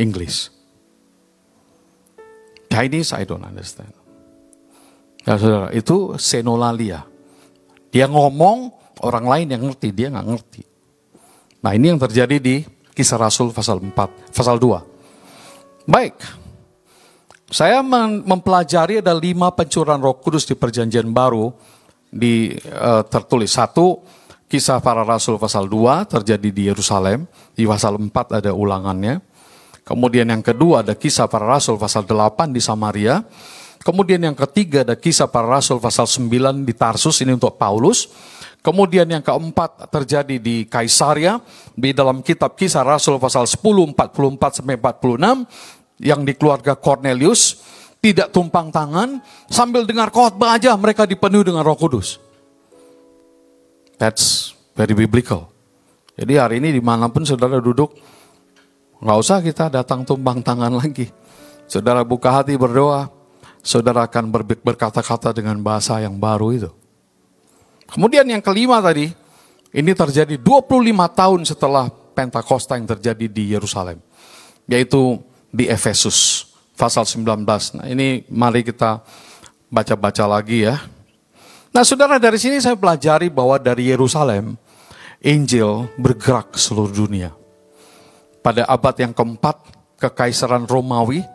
[0.00, 0.55] English.
[2.76, 3.88] Chinese I don't understand.
[5.24, 7.08] Ya saudara, itu senolalia.
[7.88, 8.68] Dia ngomong,
[9.00, 10.62] orang lain yang ngerti, dia nggak ngerti.
[11.64, 12.60] Nah ini yang terjadi di
[12.92, 13.96] kisah Rasul pasal 4,
[14.36, 15.88] pasal 2.
[15.88, 16.14] Baik,
[17.50, 17.82] saya
[18.22, 21.50] mempelajari ada lima pencurahan roh kudus di perjanjian baru
[22.06, 23.50] di uh, tertulis.
[23.50, 24.02] Satu,
[24.46, 27.26] kisah para rasul pasal 2 terjadi di Yerusalem.
[27.54, 29.22] Di pasal 4 ada ulangannya.
[29.86, 33.22] Kemudian yang kedua ada kisah para rasul pasal 8 di Samaria.
[33.86, 38.10] Kemudian yang ketiga ada kisah para rasul pasal 9 di Tarsus, ini untuk Paulus.
[38.66, 41.38] Kemudian yang keempat terjadi di Kaisaria,
[41.70, 43.62] di dalam kitab kisah rasul pasal 10,
[43.94, 47.62] 44 sampai 46, yang di keluarga Cornelius,
[48.02, 52.18] tidak tumpang tangan, sambil dengar khotbah aja mereka dipenuhi dengan roh kudus.
[54.02, 55.46] That's very biblical.
[56.18, 57.94] Jadi hari ini di mana pun saudara duduk,
[59.00, 61.12] nggak usah kita datang tumpang tangan lagi.
[61.66, 63.10] Saudara buka hati berdoa,
[63.58, 64.30] saudara akan
[64.62, 66.70] berkata-kata dengan bahasa yang baru itu.
[67.90, 69.10] Kemudian yang kelima tadi,
[69.74, 70.70] ini terjadi 25
[71.10, 71.86] tahun setelah
[72.16, 74.00] Pentakosta yang terjadi di Yerusalem.
[74.64, 75.20] Yaitu
[75.52, 77.44] di Efesus, pasal 19.
[77.76, 79.04] Nah ini mari kita
[79.68, 80.80] baca-baca lagi ya.
[81.76, 84.56] Nah saudara dari sini saya pelajari bahwa dari Yerusalem,
[85.20, 87.36] Injil bergerak seluruh dunia.
[88.46, 89.58] Pada abad yang keempat,
[89.98, 91.26] kekaisaran Romawi,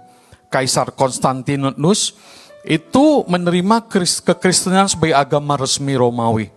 [0.47, 2.15] Kaisar Konstantinus
[2.63, 3.83] itu menerima
[4.23, 6.47] kekristenan sebagai agama resmi Romawi.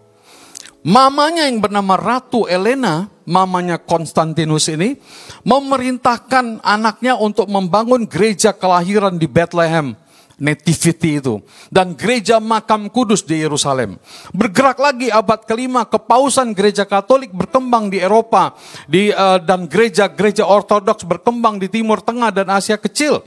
[0.87, 4.95] Mamanya yang bernama Ratu Elena, mamanya Konstantinus ini,
[5.43, 9.99] memerintahkan anaknya untuk membangun gereja kelahiran di Bethlehem.
[10.39, 11.39] Nativity itu.
[11.71, 13.99] Dan gereja makam kudus di Yerusalem.
[14.35, 18.57] Bergerak lagi abad kelima, kepausan gereja katolik berkembang di Eropa.
[18.91, 23.23] di uh, Dan gereja-gereja ortodoks berkembang di Timur Tengah dan Asia Kecil.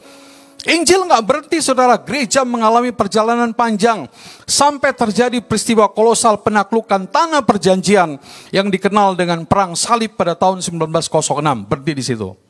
[0.68, 4.10] Injil nggak berhenti saudara, gereja mengalami perjalanan panjang
[4.44, 8.18] sampai terjadi peristiwa kolosal penaklukan tanah perjanjian
[8.52, 11.70] yang dikenal dengan perang salib pada tahun 1906.
[11.70, 12.47] Berhenti di situ.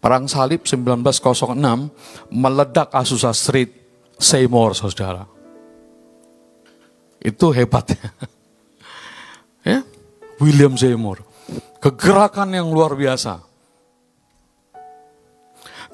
[0.00, 3.72] Perang salib 1906 meledak Azusa Street,
[4.16, 5.24] Seymour saudara.
[7.18, 8.12] Itu hebatnya.
[9.66, 9.82] ya,
[10.38, 11.24] William Seymour.
[11.82, 13.46] Kegerakan yang luar biasa.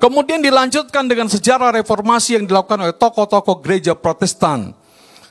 [0.03, 4.74] Kemudian dilanjutkan dengan sejarah reformasi yang dilakukan oleh tokoh-tokoh gereja protestan.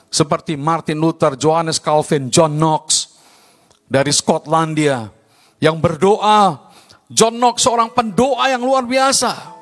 [0.08, 3.12] Seperti Martin Luther, Johannes Calvin, John Knox
[3.84, 5.12] dari Skotlandia.
[5.60, 6.71] Yang berdoa,
[7.12, 9.52] John Knox seorang pendoa yang luar biasa.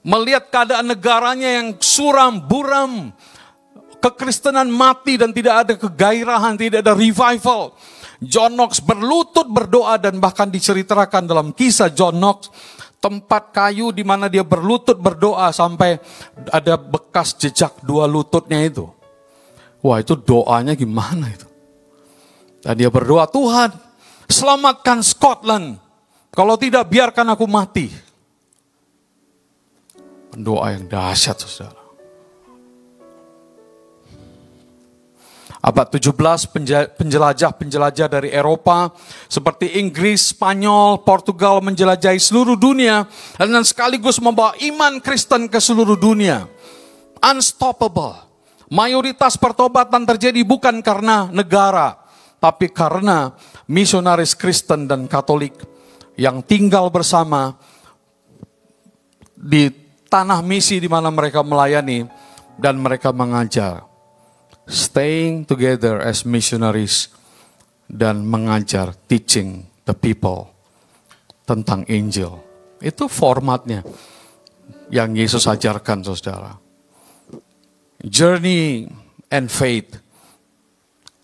[0.00, 3.12] Melihat keadaan negaranya yang suram, buram,
[4.00, 7.76] kekristenan mati dan tidak ada kegairahan, tidak ada revival.
[8.20, 12.48] John Knox berlutut berdoa dan bahkan diceritakan dalam kisah John Knox
[13.00, 15.96] tempat kayu di mana dia berlutut berdoa sampai
[16.52, 18.88] ada bekas jejak dua lututnya itu.
[19.80, 21.48] Wah itu doanya gimana itu?
[22.60, 23.72] Dan dia berdoa, Tuhan
[24.28, 25.89] selamatkan Scotland.
[26.30, 27.90] Kalau tidak biarkan aku mati.
[30.30, 31.80] Doa yang dahsyat saudara.
[35.60, 36.16] Abad 17
[36.96, 38.96] penjelajah-penjelajah dari Eropa
[39.28, 43.04] seperti Inggris, Spanyol, Portugal menjelajahi seluruh dunia
[43.36, 46.48] dan sekaligus membawa iman Kristen ke seluruh dunia.
[47.20, 48.16] Unstoppable.
[48.72, 51.92] Mayoritas pertobatan terjadi bukan karena negara,
[52.40, 53.36] tapi karena
[53.68, 55.69] misionaris Kristen dan Katolik
[56.20, 57.56] yang tinggal bersama
[59.32, 59.72] di
[60.12, 62.04] tanah misi di mana mereka melayani
[62.60, 63.88] dan mereka mengajar.
[64.68, 67.08] Staying together as missionaries
[67.88, 70.52] dan mengajar, teaching the people
[71.48, 72.36] tentang Injil.
[72.84, 73.80] Itu formatnya
[74.92, 76.52] yang Yesus ajarkan saudara.
[78.04, 78.86] Journey
[79.32, 79.96] and Faith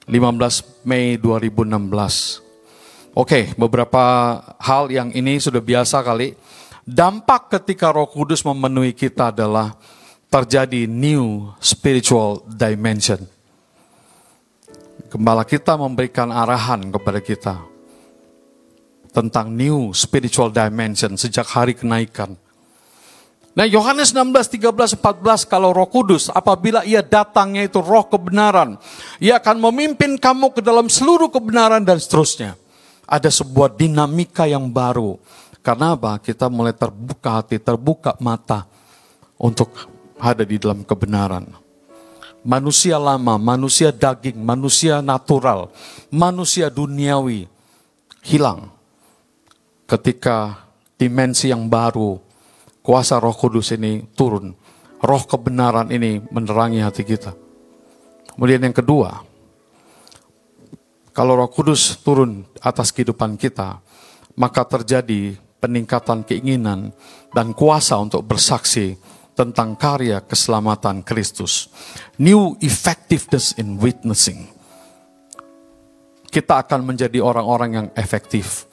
[0.09, 2.46] 15 Mei 2016.
[3.17, 4.05] Oke, beberapa
[4.61, 6.37] hal yang ini sudah biasa kali.
[6.85, 9.73] Dampak ketika Roh Kudus memenuhi kita adalah
[10.29, 13.25] terjadi new spiritual dimension.
[15.09, 17.57] Gembala kita memberikan arahan kepada kita
[19.17, 22.37] tentang new spiritual dimension sejak hari kenaikan.
[23.57, 28.77] Nah Yohanes 16, 13, 14 kalau roh kudus apabila ia datangnya itu roh kebenaran.
[29.25, 32.66] Ia akan memimpin kamu ke dalam seluruh kebenaran dan seterusnya.
[33.07, 35.17] Ada sebuah dinamika yang baru.
[35.63, 36.19] Karena apa?
[36.19, 38.67] Kita mulai terbuka hati, terbuka mata
[39.35, 39.75] untuk
[40.19, 41.47] ada di dalam kebenaran.
[42.47, 45.75] Manusia lama, manusia daging, manusia natural,
[46.15, 47.51] manusia duniawi
[48.23, 48.71] hilang
[49.91, 52.23] ketika dimensi yang baru,
[52.87, 54.55] kuasa roh kudus ini turun.
[55.03, 57.35] Roh kebenaran ini menerangi hati kita.
[58.31, 59.26] Kemudian yang kedua,
[61.17, 63.81] kalau roh kudus turun atas kehidupan kita,
[64.37, 65.33] maka terjadi
[65.65, 66.93] peningkatan keinginan
[67.33, 69.01] dan kuasa untuk bersaksi
[69.33, 71.73] tentang karya keselamatan Kristus.
[72.21, 74.45] New effectiveness in witnessing.
[76.29, 78.69] Kita akan menjadi orang-orang yang efektif.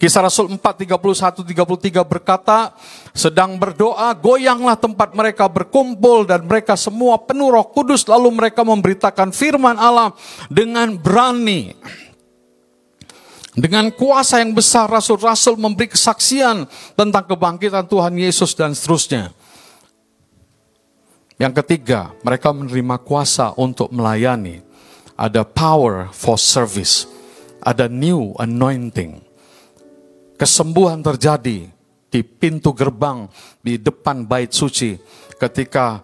[0.00, 2.72] Kisah Rasul 4, 31, 33 berkata,
[3.12, 8.08] sedang berdoa, goyanglah tempat mereka berkumpul dan mereka semua penuh roh kudus.
[8.08, 10.16] Lalu mereka memberitakan firman Allah
[10.48, 11.76] dengan berani.
[13.52, 16.64] Dengan kuasa yang besar, rasul-rasul memberi kesaksian
[16.96, 19.36] tentang kebangkitan Tuhan Yesus dan seterusnya.
[21.36, 24.64] Yang ketiga, mereka menerima kuasa untuk melayani.
[25.12, 27.04] Ada power for service.
[27.60, 29.29] Ada new anointing.
[30.40, 31.68] Kesembuhan terjadi
[32.08, 33.28] di pintu gerbang
[33.60, 34.96] di depan bait suci
[35.36, 36.00] ketika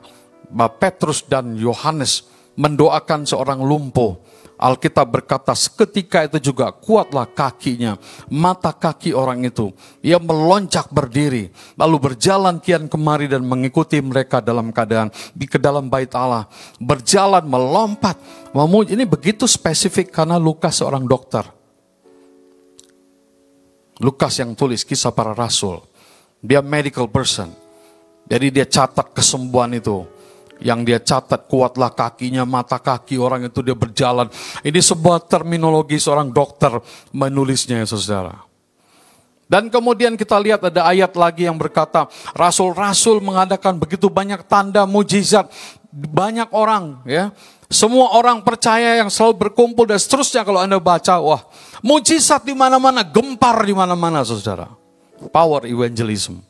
[0.77, 2.29] Petrus dan Yohanes
[2.61, 4.21] mendoakan seorang lumpuh
[4.57, 8.01] Alkitab berkata seketika itu juga kuatlah kakinya,
[8.33, 9.69] mata kaki orang itu.
[10.01, 15.93] Ia meloncat berdiri, lalu berjalan kian kemari dan mengikuti mereka dalam keadaan di ke dalam
[15.93, 16.49] bait Allah.
[16.81, 18.17] Berjalan melompat.
[18.89, 21.56] Ini begitu spesifik karena Lukas seorang dokter.
[24.01, 25.81] Lukas yang tulis kisah para rasul.
[26.45, 27.49] Dia medical person.
[28.27, 30.05] Jadi dia catat kesembuhan itu
[30.61, 34.29] yang dia catat kuatlah kakinya, mata kaki orang itu dia berjalan.
[34.65, 36.81] Ini sebuah terminologi seorang dokter
[37.13, 38.37] menulisnya ya saudara.
[39.47, 45.47] Dan kemudian kita lihat ada ayat lagi yang berkata, rasul-rasul mengadakan begitu banyak tanda mujizat,
[45.95, 47.31] banyak orang ya.
[47.67, 51.43] Semua orang percaya yang selalu berkumpul dan seterusnya kalau Anda baca, wah,
[51.81, 54.69] mujizat di mana-mana, gempar di mana-mana Saudara.
[55.33, 56.41] Power evangelism.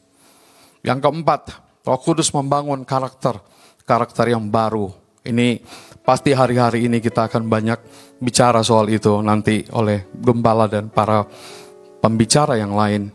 [0.83, 1.43] Yang keempat,
[1.87, 3.39] Roh Kudus membangun karakter
[3.87, 4.91] karakter yang baru.
[5.23, 5.63] Ini
[6.03, 7.79] pasti hari-hari ini kita akan banyak
[8.19, 11.27] bicara soal itu nanti oleh gembala dan para
[12.03, 13.11] pembicara yang lain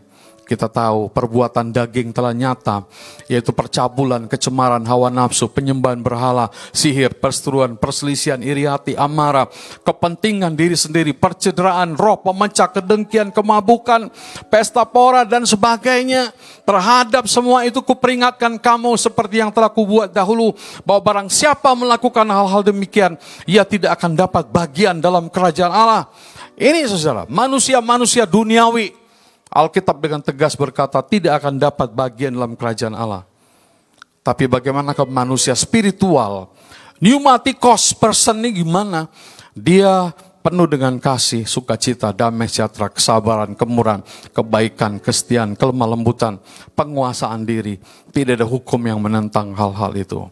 [0.52, 2.84] kita tahu perbuatan daging telah nyata,
[3.24, 9.48] yaitu percabulan, kecemaran, hawa nafsu, penyembahan berhala, sihir, perseteruan, perselisihan, iri hati, amarah,
[9.80, 14.12] kepentingan diri sendiri, percederaan, roh, pemecah, kedengkian, kemabukan,
[14.52, 16.36] pesta pora, dan sebagainya.
[16.68, 20.52] Terhadap semua itu kuperingatkan kamu seperti yang telah kubuat dahulu,
[20.84, 23.16] bahwa barang siapa melakukan hal-hal demikian,
[23.48, 26.12] ia tidak akan dapat bagian dalam kerajaan Allah.
[26.60, 29.01] Ini saudara, manusia-manusia duniawi
[29.52, 33.28] Alkitab dengan tegas berkata tidak akan dapat bagian dalam kerajaan Allah.
[34.24, 36.48] Tapi bagaimana ke manusia spiritual,
[36.96, 39.12] pneumatikos person ini gimana?
[39.52, 40.08] Dia
[40.40, 44.00] penuh dengan kasih, sukacita, damai sejahtera, kesabaran, kemurahan,
[44.32, 46.40] kebaikan, kesetiaan, kelemah lembutan,
[46.72, 47.76] penguasaan diri.
[48.08, 50.26] Tidak ada hukum yang menentang hal-hal itu.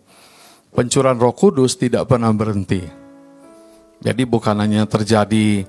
[0.72, 2.82] Pencurahan roh kudus tidak pernah berhenti.
[4.00, 5.66] Jadi bukan hanya terjadi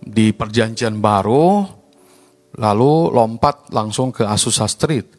[0.00, 1.68] di perjanjian baru,
[2.54, 5.10] Lalu lompat langsung ke Asusa Street.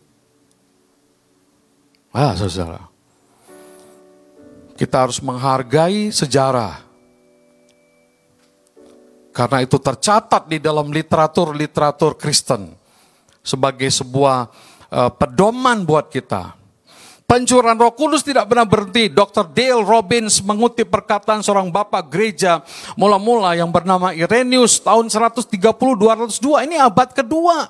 [2.15, 2.88] Ah, saudara.
[4.79, 6.83] Kita harus menghargai sejarah.
[9.36, 12.71] Karena itu tercatat di dalam literatur-literatur Kristen
[13.43, 14.47] sebagai sebuah
[14.95, 16.55] uh, pedoman buat kita.
[17.36, 19.11] Pencurian roh kudus tidak pernah berhenti.
[19.11, 19.51] Dr.
[19.51, 22.63] Dale Robbins mengutip perkataan seorang bapak gereja
[22.95, 26.63] mula-mula yang bernama Irenaeus tahun 130-202.
[26.63, 27.67] Ini abad kedua.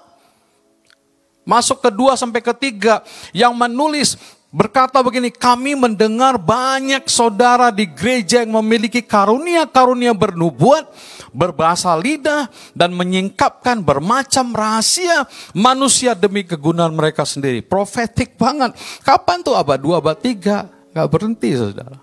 [1.49, 3.01] Masuk kedua sampai ketiga
[3.33, 4.21] yang menulis
[4.55, 10.87] berkata begini, kami mendengar banyak saudara di gereja yang memiliki karunia-karunia bernubuat,
[11.35, 17.59] berbahasa lidah, dan menyingkapkan bermacam rahasia manusia demi kegunaan mereka sendiri.
[17.59, 18.71] Profetik banget.
[19.03, 20.95] Kapan tuh abad 2, abad 3?
[20.95, 21.99] Gak berhenti saudara.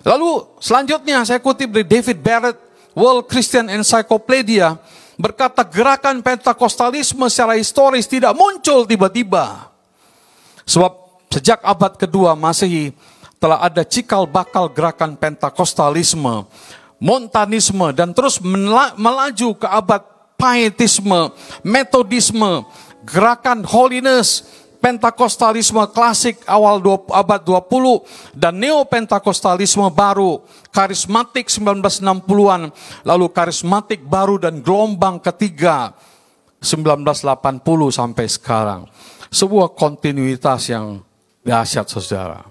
[0.00, 2.56] Lalu selanjutnya saya kutip dari David Barrett,
[2.96, 4.80] World Christian Encyclopedia,
[5.20, 9.68] berkata gerakan Pentakostalisme secara historis tidak muncul tiba-tiba.
[10.64, 12.94] Sebab sejak abad kedua Masehi
[13.36, 16.48] telah ada cikal bakal gerakan Pentakostalisme,
[16.96, 18.40] Montanisme dan terus
[18.96, 20.02] melaju ke abad
[20.36, 21.32] Pietisme,
[21.64, 22.64] Metodisme,
[23.08, 24.44] gerakan Holiness,
[24.76, 26.78] Pentakostalisme klasik awal
[27.10, 32.70] abad 20 dan Neopentakostalisme baru, karismatik 1960-an,
[33.02, 35.96] lalu karismatik baru dan gelombang ketiga
[36.60, 38.82] 1980 sampai sekarang.
[39.32, 41.05] Sebuah kontinuitas yang
[41.46, 42.42] dahsyat saudara.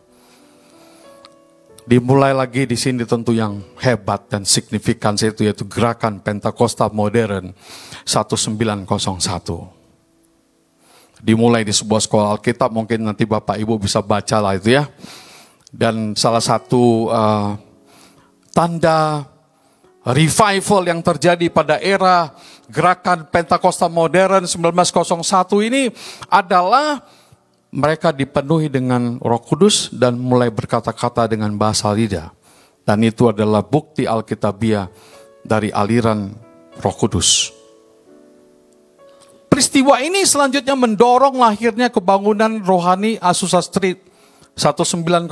[1.85, 7.53] Dimulai lagi di sini tentu yang hebat dan signifikan itu yaitu gerakan Pentakosta modern
[8.07, 8.89] 1901.
[11.21, 14.89] Dimulai di sebuah sekolah Alkitab, mungkin nanti Bapak Ibu bisa baca lah itu ya.
[15.69, 17.53] Dan salah satu uh,
[18.49, 19.29] tanda
[20.09, 22.33] revival yang terjadi pada era
[22.65, 25.93] gerakan Pentakosta modern 1901 ini
[26.33, 27.05] adalah
[27.75, 32.31] mereka dipenuhi dengan roh kudus dan mulai berkata-kata dengan bahasa lidah.
[32.87, 34.87] Dan itu adalah bukti Alkitabiah
[35.43, 36.31] dari aliran
[36.79, 37.51] roh kudus.
[39.51, 43.99] Peristiwa ini selanjutnya mendorong lahirnya kebangunan rohani Azusa Street
[44.55, 45.31] 1906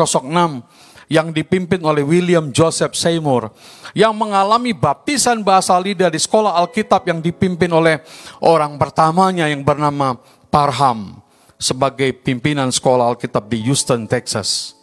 [1.12, 3.52] yang dipimpin oleh William Joseph Seymour
[3.92, 8.00] yang mengalami baptisan bahasa lidah di sekolah Alkitab yang dipimpin oleh
[8.40, 10.16] orang pertamanya yang bernama
[10.48, 11.23] Parham
[11.64, 14.76] sebagai pimpinan sekolah Alkitab di Houston, Texas.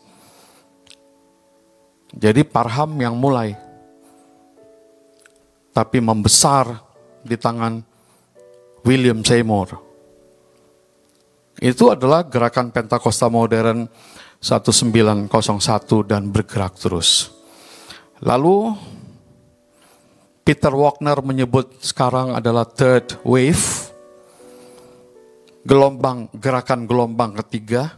[2.11, 3.53] Jadi Parham yang mulai,
[5.77, 6.81] tapi membesar
[7.21, 7.85] di tangan
[8.83, 9.77] William Seymour.
[11.61, 13.85] Itu adalah gerakan Pentakosta modern
[14.41, 15.29] 1901
[16.09, 17.29] dan bergerak terus.
[18.25, 18.73] Lalu
[20.41, 23.90] Peter Wagner menyebut sekarang adalah third wave
[25.65, 27.97] gelombang gerakan gelombang ketiga.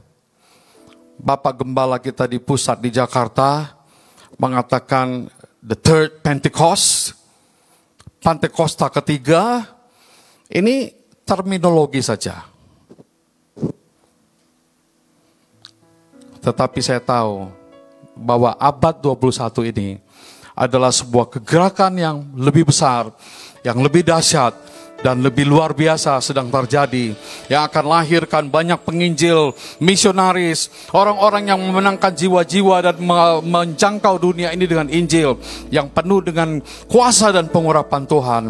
[1.22, 3.78] Bapak Gembala kita di pusat di Jakarta
[4.40, 5.30] mengatakan
[5.62, 7.14] the third Pentecost,
[8.18, 9.62] Pentekosta ketiga.
[10.52, 10.92] Ini
[11.24, 12.44] terminologi saja.
[16.42, 17.46] Tetapi saya tahu
[18.18, 19.88] bahwa abad 21 ini
[20.52, 23.08] adalah sebuah kegerakan yang lebih besar,
[23.64, 24.52] yang lebih dahsyat,
[25.02, 27.12] dan lebih luar biasa sedang terjadi
[27.50, 32.96] yang akan lahirkan banyak penginjil, misionaris, orang-orang yang memenangkan jiwa-jiwa dan
[33.42, 35.36] menjangkau dunia ini dengan Injil
[35.74, 38.44] yang penuh dengan kuasa dan pengurapan Tuhan.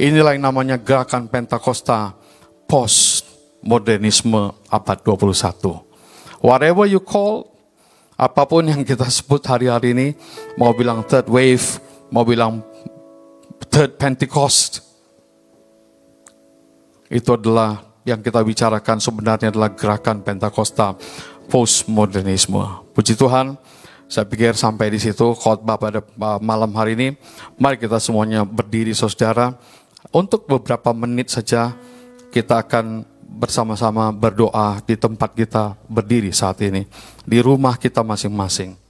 [0.00, 2.16] Inilah yang namanya gerakan Pentakosta
[2.64, 3.28] post
[3.60, 5.84] modernisme abad 21.
[6.40, 7.52] Whatever you call,
[8.16, 10.08] apa pun yang kita sebut hari-hari ini,
[10.56, 11.76] mau bilang third wave,
[12.08, 12.64] mau bilang
[13.68, 14.89] third Pentecost,
[17.10, 20.94] itu adalah yang kita bicarakan sebenarnya adalah gerakan Pentakosta
[21.50, 22.86] postmodernisme.
[22.94, 23.58] Puji Tuhan,
[24.06, 27.08] saya pikir sampai di situ khotbah pada uh, malam hari ini.
[27.58, 29.58] Mari kita semuanya berdiri saudara.
[30.14, 31.76] Untuk beberapa menit saja
[32.32, 36.86] kita akan bersama-sama berdoa di tempat kita berdiri saat ini.
[37.26, 38.89] Di rumah kita masing-masing.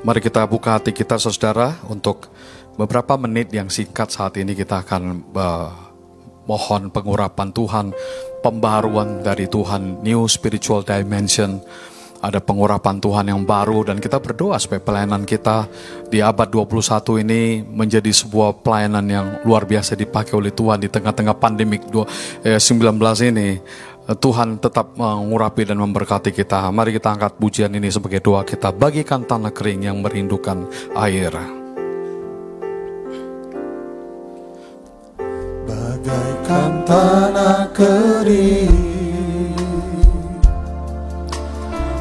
[0.00, 2.32] Mari kita buka hati kita saudara untuk
[2.80, 5.68] beberapa menit yang singkat saat ini kita akan uh,
[6.48, 7.92] mohon pengurapan Tuhan,
[8.40, 11.60] pembaruan dari Tuhan, new spiritual dimension,
[12.20, 15.64] ada pengurapan Tuhan yang baru dan kita berdoa supaya pelayanan kita
[16.12, 21.36] di abad 21 ini menjadi sebuah pelayanan yang luar biasa dipakai oleh Tuhan di tengah-tengah
[21.40, 23.48] pandemik 19 eh, ini
[24.10, 26.66] Tuhan tetap mengurapi dan memberkati kita.
[26.74, 28.74] Mari kita angkat pujian ini sebagai doa kita.
[28.74, 30.66] Bagikan tanah kering yang merindukan
[30.98, 31.30] air.
[35.62, 38.74] Bagaikan tanah kering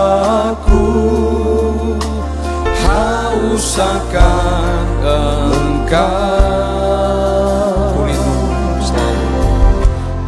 [2.87, 6.07] Haus akan engkau.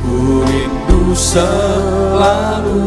[0.04, 2.84] Ku rindu selalu.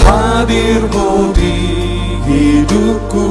[0.00, 1.52] Hadirmu di
[2.24, 3.28] hidupku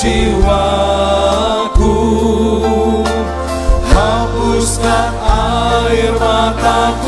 [0.00, 1.92] jiwaku.
[3.94, 7.05] Hapuskan air mataku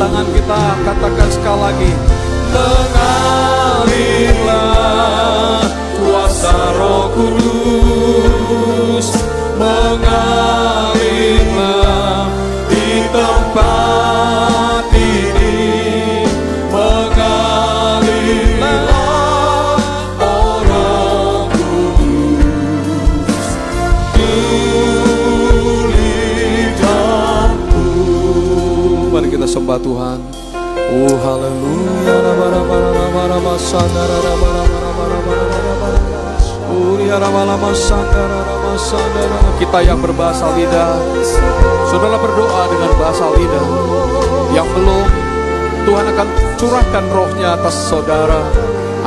[0.00, 1.92] tangan kita Katakan sekali lagi
[2.50, 3.80] Mengalirlah
[29.70, 30.18] Sembah Tuhan.
[30.98, 32.18] Oh haleluya.
[39.62, 40.98] Kita yang berbahasa lidah
[41.86, 43.66] Saudara berdoa dengan bahasa lidah.
[44.58, 45.06] Yang belum
[45.86, 48.42] Tuhan akan curahkan rohnya atas saudara.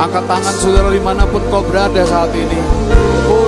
[0.00, 2.56] Angkat tangan saudara di mana pun kau berada saat ini.
[3.28, 3.44] Oh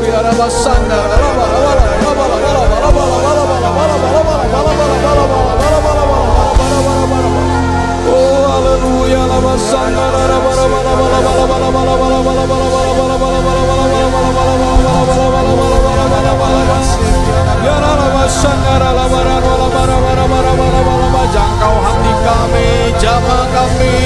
[8.06, 9.26] Oh haleluya
[21.26, 22.68] Jangkau hati kami,
[23.02, 23.98] jamah kami,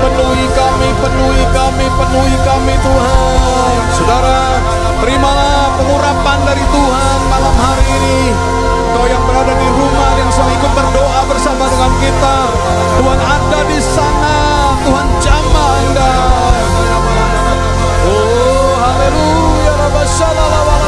[0.00, 3.74] penuhi kami, penuhi kami, penuhi kami Tuhan.
[3.98, 4.40] Saudara,
[5.02, 8.63] terimalah pengurapan dari Tuhan malam hari ini.
[8.94, 12.36] Kau yang berada di rumah yang sedang ikut berdoa bersama dengan kita.
[13.02, 14.36] Tuhan ada di sana.
[14.86, 16.12] Tuhan jamah Anda.
[18.06, 19.74] Oh, haleluya.
[20.04, 20.83] Sandara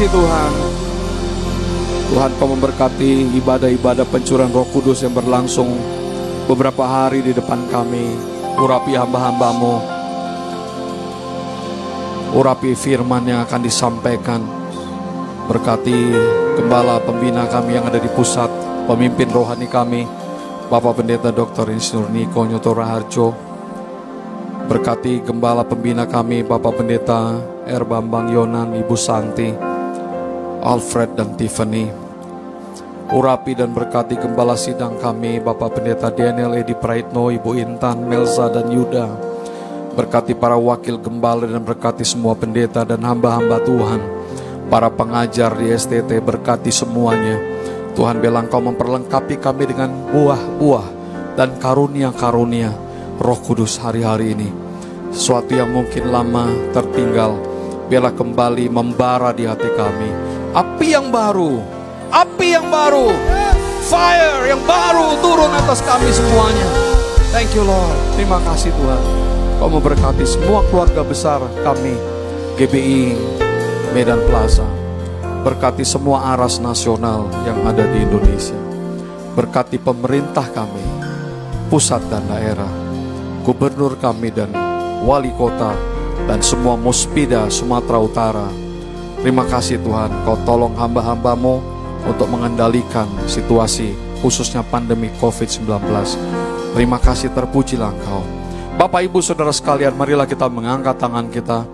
[0.00, 0.52] kasih Tuhan.
[2.08, 5.76] Tuhan kau memberkati ibadah-ibadah pencurahan roh kudus yang berlangsung
[6.48, 8.16] beberapa hari di depan kami.
[8.56, 9.76] Urapi hamba-hambamu.
[12.32, 14.40] Urapi firman yang akan disampaikan.
[15.52, 16.16] Berkati
[16.56, 18.48] gembala pembina kami yang ada di pusat,
[18.88, 20.08] pemimpin rohani kami,
[20.72, 21.76] Bapak Pendeta Dr.
[21.76, 23.36] Insinyur Niko Nyotora Harjo.
[24.64, 27.36] Berkati gembala pembina kami, Bapak Pendeta
[27.68, 27.84] R.
[27.84, 29.69] Bambang Yonan, Ibu Santi,
[30.60, 31.88] Alfred dan Tiffany.
[33.10, 38.70] Urapi dan berkati gembala sidang kami, Bapak Pendeta Daniel Edi Praitno, Ibu Intan, Melza dan
[38.70, 39.08] Yuda.
[39.98, 44.00] Berkati para wakil gembala dan berkati semua pendeta dan hamba-hamba Tuhan.
[44.70, 47.42] Para pengajar di STT berkati semuanya.
[47.98, 50.86] Tuhan bilang kau memperlengkapi kami dengan buah-buah
[51.34, 52.70] dan karunia-karunia
[53.18, 54.48] roh kudus hari-hari ini.
[55.10, 57.34] Sesuatu yang mungkin lama tertinggal,
[57.90, 60.29] biarlah kembali membara di hati kami.
[60.50, 61.62] Api yang baru,
[62.10, 63.14] api yang baru,
[63.86, 66.66] fire yang baru turun atas kami semuanya.
[67.30, 69.02] Thank you Lord, terima kasih Tuhan.
[69.62, 71.94] Kau memberkati semua keluarga besar kami,
[72.58, 73.14] GBI
[73.94, 74.66] Medan Plaza.
[75.46, 78.58] Berkati semua aras nasional yang ada di Indonesia.
[79.38, 80.82] Berkati pemerintah kami,
[81.70, 82.74] pusat dan daerah,
[83.46, 84.50] gubernur kami dan
[85.06, 85.78] wali kota,
[86.26, 88.59] dan semua muspida Sumatera Utara.
[89.20, 91.60] Terima kasih Tuhan, kau tolong hamba-hambamu
[92.08, 93.92] untuk mengendalikan situasi
[94.24, 95.68] khususnya pandemi COVID-19.
[96.72, 98.24] Terima kasih terpujilah engkau.
[98.80, 101.68] Bapak ibu saudara sekalian marilah kita mengangkat tangan kita.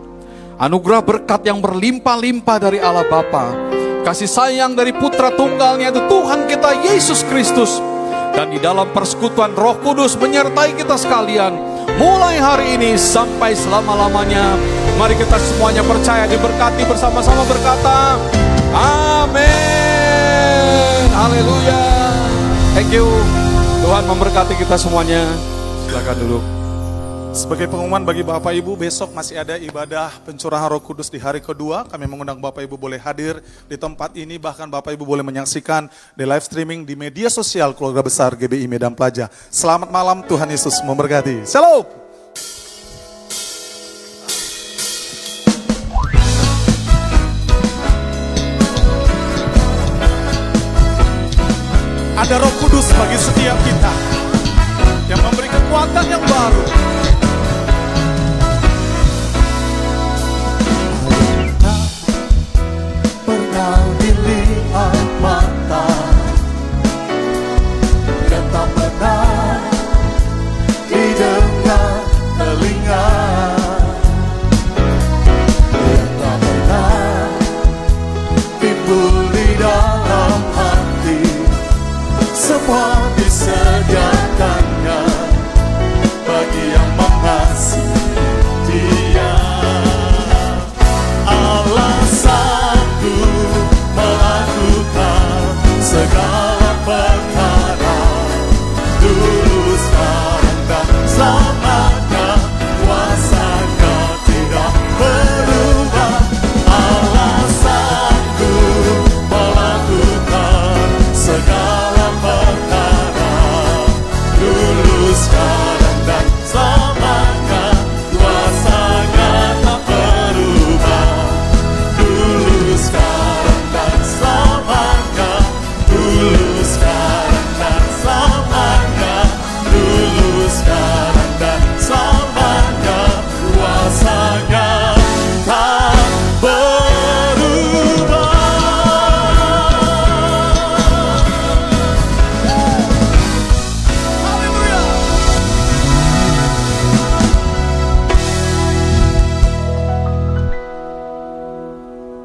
[0.58, 3.54] Anugerah berkat yang berlimpah-limpah dari Allah Bapa,
[4.02, 7.78] kasih sayang dari putra tunggalnya itu Tuhan kita Yesus Kristus.
[8.34, 11.75] Dan di dalam persekutuan roh kudus menyertai kita sekalian.
[11.96, 14.52] Mulai hari ini sampai selama-lamanya.
[15.00, 18.20] Mari kita semuanya percaya diberkati bersama-sama berkata.
[19.24, 19.48] Amin.
[21.16, 21.84] Haleluya.
[22.76, 23.08] Thank you.
[23.80, 25.24] Tuhan memberkati kita semuanya.
[25.88, 26.55] Silakan duduk.
[27.36, 31.84] Sebagai pengumuman bagi Bapak Ibu, besok masih ada ibadah pencurahan roh kudus di hari kedua.
[31.84, 35.84] Kami mengundang Bapak Ibu boleh hadir di tempat ini, bahkan Bapak Ibu boleh menyaksikan
[36.16, 39.28] di live streaming di media sosial keluarga besar GBI Medan Plaja.
[39.52, 41.44] Selamat malam, Tuhan Yesus memberkati.
[41.44, 41.84] Shalom!
[52.16, 53.92] Ada roh kudus bagi setiap kita
[55.12, 56.64] yang memberi kekuatan yang baru,